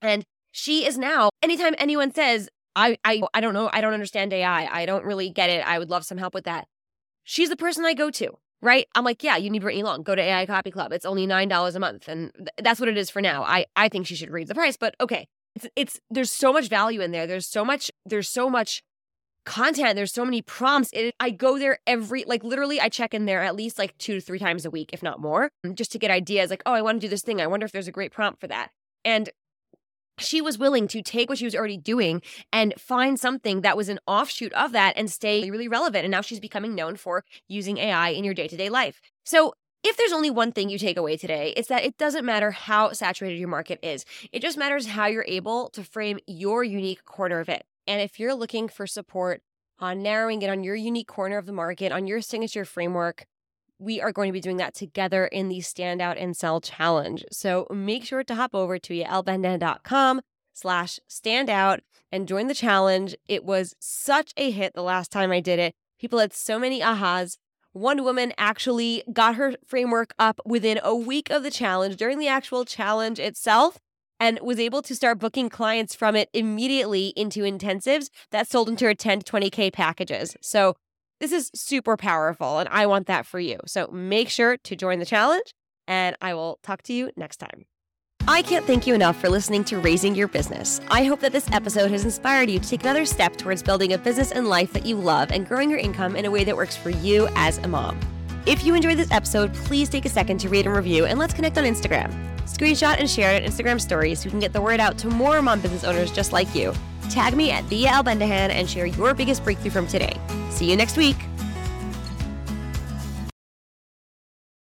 And 0.00 0.24
she 0.52 0.86
is 0.86 0.96
now, 0.96 1.30
anytime 1.42 1.74
anyone 1.78 2.12
says, 2.12 2.48
I, 2.74 2.98
I, 3.04 3.22
I 3.34 3.40
don't 3.40 3.54
know, 3.54 3.70
I 3.72 3.80
don't 3.80 3.94
understand 3.94 4.32
AI, 4.32 4.66
I 4.66 4.86
don't 4.86 5.04
really 5.04 5.30
get 5.30 5.50
it, 5.50 5.66
I 5.66 5.78
would 5.78 5.90
love 5.90 6.04
some 6.04 6.18
help 6.18 6.34
with 6.34 6.44
that. 6.44 6.66
She's 7.24 7.48
the 7.48 7.56
person 7.56 7.84
I 7.84 7.94
go 7.94 8.10
to, 8.10 8.38
right? 8.62 8.86
I'm 8.94 9.04
like, 9.04 9.24
yeah, 9.24 9.36
you 9.36 9.50
need 9.50 9.62
Brittany 9.62 9.82
Long. 9.82 10.02
Go 10.02 10.14
to 10.14 10.22
AI 10.22 10.46
Copy 10.46 10.70
Club. 10.70 10.92
It's 10.92 11.06
only 11.06 11.26
$9 11.26 11.74
a 11.74 11.78
month. 11.80 12.06
And 12.08 12.32
th- 12.36 12.48
that's 12.58 12.78
what 12.78 12.88
it 12.88 12.96
is 12.96 13.10
for 13.10 13.20
now. 13.20 13.42
I, 13.42 13.66
I 13.74 13.88
think 13.88 14.06
she 14.06 14.14
should 14.14 14.30
read 14.30 14.48
the 14.48 14.54
price, 14.54 14.76
but 14.76 14.94
okay. 15.00 15.26
It's, 15.56 15.66
it's, 15.74 16.00
there's 16.10 16.30
so 16.30 16.52
much 16.52 16.68
value 16.68 17.00
in 17.00 17.12
there. 17.12 17.26
There's 17.26 17.46
so 17.46 17.64
much, 17.64 17.90
there's 18.04 18.28
so 18.28 18.50
much 18.50 18.82
content. 19.46 19.96
There's 19.96 20.12
so 20.12 20.24
many 20.24 20.42
prompts. 20.42 20.90
It, 20.92 21.14
I 21.18 21.30
go 21.30 21.58
there 21.58 21.78
every, 21.86 22.24
like 22.26 22.44
literally, 22.44 22.78
I 22.80 22.90
check 22.90 23.14
in 23.14 23.24
there 23.24 23.42
at 23.42 23.56
least 23.56 23.78
like 23.78 23.96
two 23.96 24.14
to 24.14 24.20
three 24.20 24.38
times 24.38 24.66
a 24.66 24.70
week, 24.70 24.90
if 24.92 25.02
not 25.02 25.20
more, 25.20 25.50
um, 25.64 25.74
just 25.74 25.92
to 25.92 25.98
get 25.98 26.10
ideas 26.10 26.50
like, 26.50 26.62
oh, 26.66 26.72
I 26.72 26.82
want 26.82 27.00
to 27.00 27.06
do 27.06 27.08
this 27.08 27.22
thing. 27.22 27.40
I 27.40 27.46
wonder 27.46 27.64
if 27.64 27.72
there's 27.72 27.88
a 27.88 27.92
great 27.92 28.12
prompt 28.12 28.40
for 28.40 28.48
that. 28.48 28.70
And 29.04 29.30
she 30.18 30.40
was 30.40 30.58
willing 30.58 30.88
to 30.88 31.02
take 31.02 31.28
what 31.28 31.38
she 31.38 31.44
was 31.44 31.54
already 31.54 31.76
doing 31.76 32.22
and 32.52 32.74
find 32.78 33.20
something 33.20 33.60
that 33.60 33.76
was 33.76 33.88
an 33.88 33.98
offshoot 34.06 34.52
of 34.54 34.72
that 34.72 34.94
and 34.96 35.10
stay 35.10 35.50
really 35.50 35.68
relevant. 35.68 36.04
And 36.04 36.10
now 36.10 36.22
she's 36.22 36.40
becoming 36.40 36.74
known 36.74 36.96
for 36.96 37.24
using 37.48 37.78
AI 37.78 38.10
in 38.10 38.24
your 38.24 38.34
day 38.34 38.48
to 38.48 38.56
day 38.56 38.68
life. 38.68 39.00
So, 39.24 39.54
if 39.84 39.96
there's 39.96 40.12
only 40.12 40.30
one 40.30 40.50
thing 40.50 40.68
you 40.68 40.78
take 40.78 40.96
away 40.96 41.16
today, 41.16 41.52
it's 41.56 41.68
that 41.68 41.84
it 41.84 41.96
doesn't 41.96 42.24
matter 42.24 42.50
how 42.50 42.92
saturated 42.92 43.38
your 43.38 43.48
market 43.48 43.78
is. 43.84 44.04
It 44.32 44.42
just 44.42 44.58
matters 44.58 44.88
how 44.88 45.06
you're 45.06 45.24
able 45.28 45.68
to 45.70 45.84
frame 45.84 46.18
your 46.26 46.64
unique 46.64 47.04
corner 47.04 47.38
of 47.38 47.48
it. 47.48 47.64
And 47.86 48.00
if 48.00 48.18
you're 48.18 48.34
looking 48.34 48.68
for 48.68 48.86
support 48.86 49.42
on 49.78 50.02
narrowing 50.02 50.42
it 50.42 50.50
on 50.50 50.64
your 50.64 50.74
unique 50.74 51.08
corner 51.08 51.38
of 51.38 51.46
the 51.46 51.52
market, 51.52 51.92
on 51.92 52.06
your 52.06 52.20
signature 52.20 52.64
framework, 52.64 53.26
we 53.78 54.00
are 54.00 54.12
going 54.12 54.28
to 54.28 54.32
be 54.32 54.40
doing 54.40 54.56
that 54.56 54.74
together 54.74 55.26
in 55.26 55.48
the 55.48 55.58
Standout 55.58 56.20
and 56.20 56.36
Sell 56.36 56.60
Challenge. 56.60 57.24
So 57.30 57.66
make 57.70 58.04
sure 58.04 58.24
to 58.24 58.34
hop 58.34 58.54
over 58.54 58.78
to 58.78 58.94
yaelbendahan.com 58.94 60.22
slash 60.54 60.98
standout 61.10 61.80
and 62.10 62.26
join 62.26 62.46
the 62.46 62.54
challenge. 62.54 63.14
It 63.28 63.44
was 63.44 63.74
such 63.78 64.32
a 64.38 64.50
hit 64.50 64.72
the 64.74 64.82
last 64.82 65.12
time 65.12 65.30
I 65.30 65.40
did 65.40 65.58
it. 65.58 65.74
People 66.00 66.18
had 66.18 66.32
so 66.32 66.58
many 66.58 66.80
ahas 66.80 67.36
One 67.72 68.02
woman 68.02 68.32
actually 68.38 69.02
got 69.12 69.34
her 69.34 69.54
framework 69.66 70.14
up 70.18 70.40
within 70.46 70.80
a 70.82 70.96
week 70.96 71.28
of 71.28 71.42
the 71.42 71.50
challenge 71.50 71.96
during 71.96 72.18
the 72.18 72.28
actual 72.28 72.64
challenge 72.64 73.20
itself 73.20 73.78
and 74.18 74.38
was 74.42 74.58
able 74.58 74.82
to 74.82 74.94
start 74.94 75.18
booking 75.18 75.48
clients 75.48 75.94
from 75.94 76.16
it 76.16 76.28
immediately 76.32 77.08
into 77.16 77.40
intensives 77.40 78.08
that 78.30 78.48
sold 78.48 78.68
into 78.68 78.84
her 78.84 78.94
10 78.94 79.20
to 79.20 79.32
20K 79.32 79.72
packages. 79.72 80.36
So 80.40 80.74
this 81.20 81.32
is 81.32 81.50
super 81.54 81.96
powerful, 81.96 82.58
and 82.58 82.68
I 82.70 82.86
want 82.86 83.06
that 83.06 83.26
for 83.26 83.40
you. 83.40 83.58
So 83.66 83.88
make 83.88 84.28
sure 84.28 84.56
to 84.56 84.76
join 84.76 84.98
the 84.98 85.06
challenge, 85.06 85.54
and 85.86 86.16
I 86.20 86.34
will 86.34 86.58
talk 86.62 86.82
to 86.84 86.92
you 86.92 87.10
next 87.16 87.38
time. 87.38 87.64
I 88.28 88.42
can't 88.42 88.66
thank 88.66 88.88
you 88.88 88.94
enough 88.94 89.20
for 89.20 89.28
listening 89.28 89.62
to 89.64 89.78
Raising 89.78 90.14
Your 90.16 90.26
Business. 90.26 90.80
I 90.90 91.04
hope 91.04 91.20
that 91.20 91.32
this 91.32 91.48
episode 91.52 91.92
has 91.92 92.04
inspired 92.04 92.50
you 92.50 92.58
to 92.58 92.68
take 92.68 92.82
another 92.82 93.06
step 93.06 93.36
towards 93.36 93.62
building 93.62 93.92
a 93.92 93.98
business 93.98 94.32
and 94.32 94.48
life 94.48 94.72
that 94.72 94.84
you 94.84 94.96
love 94.96 95.30
and 95.30 95.46
growing 95.46 95.70
your 95.70 95.78
income 95.78 96.16
in 96.16 96.24
a 96.24 96.30
way 96.30 96.42
that 96.42 96.56
works 96.56 96.76
for 96.76 96.90
you 96.90 97.28
as 97.36 97.58
a 97.58 97.68
mom. 97.68 97.98
If 98.44 98.64
you 98.64 98.74
enjoyed 98.74 98.98
this 98.98 99.10
episode, 99.12 99.54
please 99.54 99.88
take 99.88 100.06
a 100.06 100.08
second 100.08 100.38
to 100.38 100.48
rate 100.48 100.66
and 100.66 100.74
review, 100.74 101.06
and 101.06 101.18
let's 101.18 101.34
connect 101.34 101.56
on 101.56 101.64
Instagram. 101.64 102.35
Screenshot 102.46 102.98
and 102.98 103.10
share 103.10 103.32
it 103.34 103.42
on 103.42 103.50
Instagram 103.50 103.80
stories 103.80 104.20
so 104.20 104.26
we 104.26 104.30
can 104.30 104.40
get 104.40 104.52
the 104.52 104.60
word 104.60 104.80
out 104.80 104.96
to 104.98 105.08
more 105.08 105.42
mom 105.42 105.60
business 105.60 105.84
owners 105.84 106.10
just 106.10 106.32
like 106.32 106.54
you. 106.54 106.72
Tag 107.10 107.34
me 107.34 107.50
at 107.50 107.68
the 107.68 107.84
Yael 107.84 108.04
Bendahan 108.04 108.50
and 108.50 108.68
share 108.68 108.86
your 108.86 109.14
biggest 109.14 109.44
breakthrough 109.44 109.70
from 109.70 109.86
today. 109.86 110.16
See 110.50 110.70
you 110.70 110.76
next 110.76 110.96
week. 110.96 111.16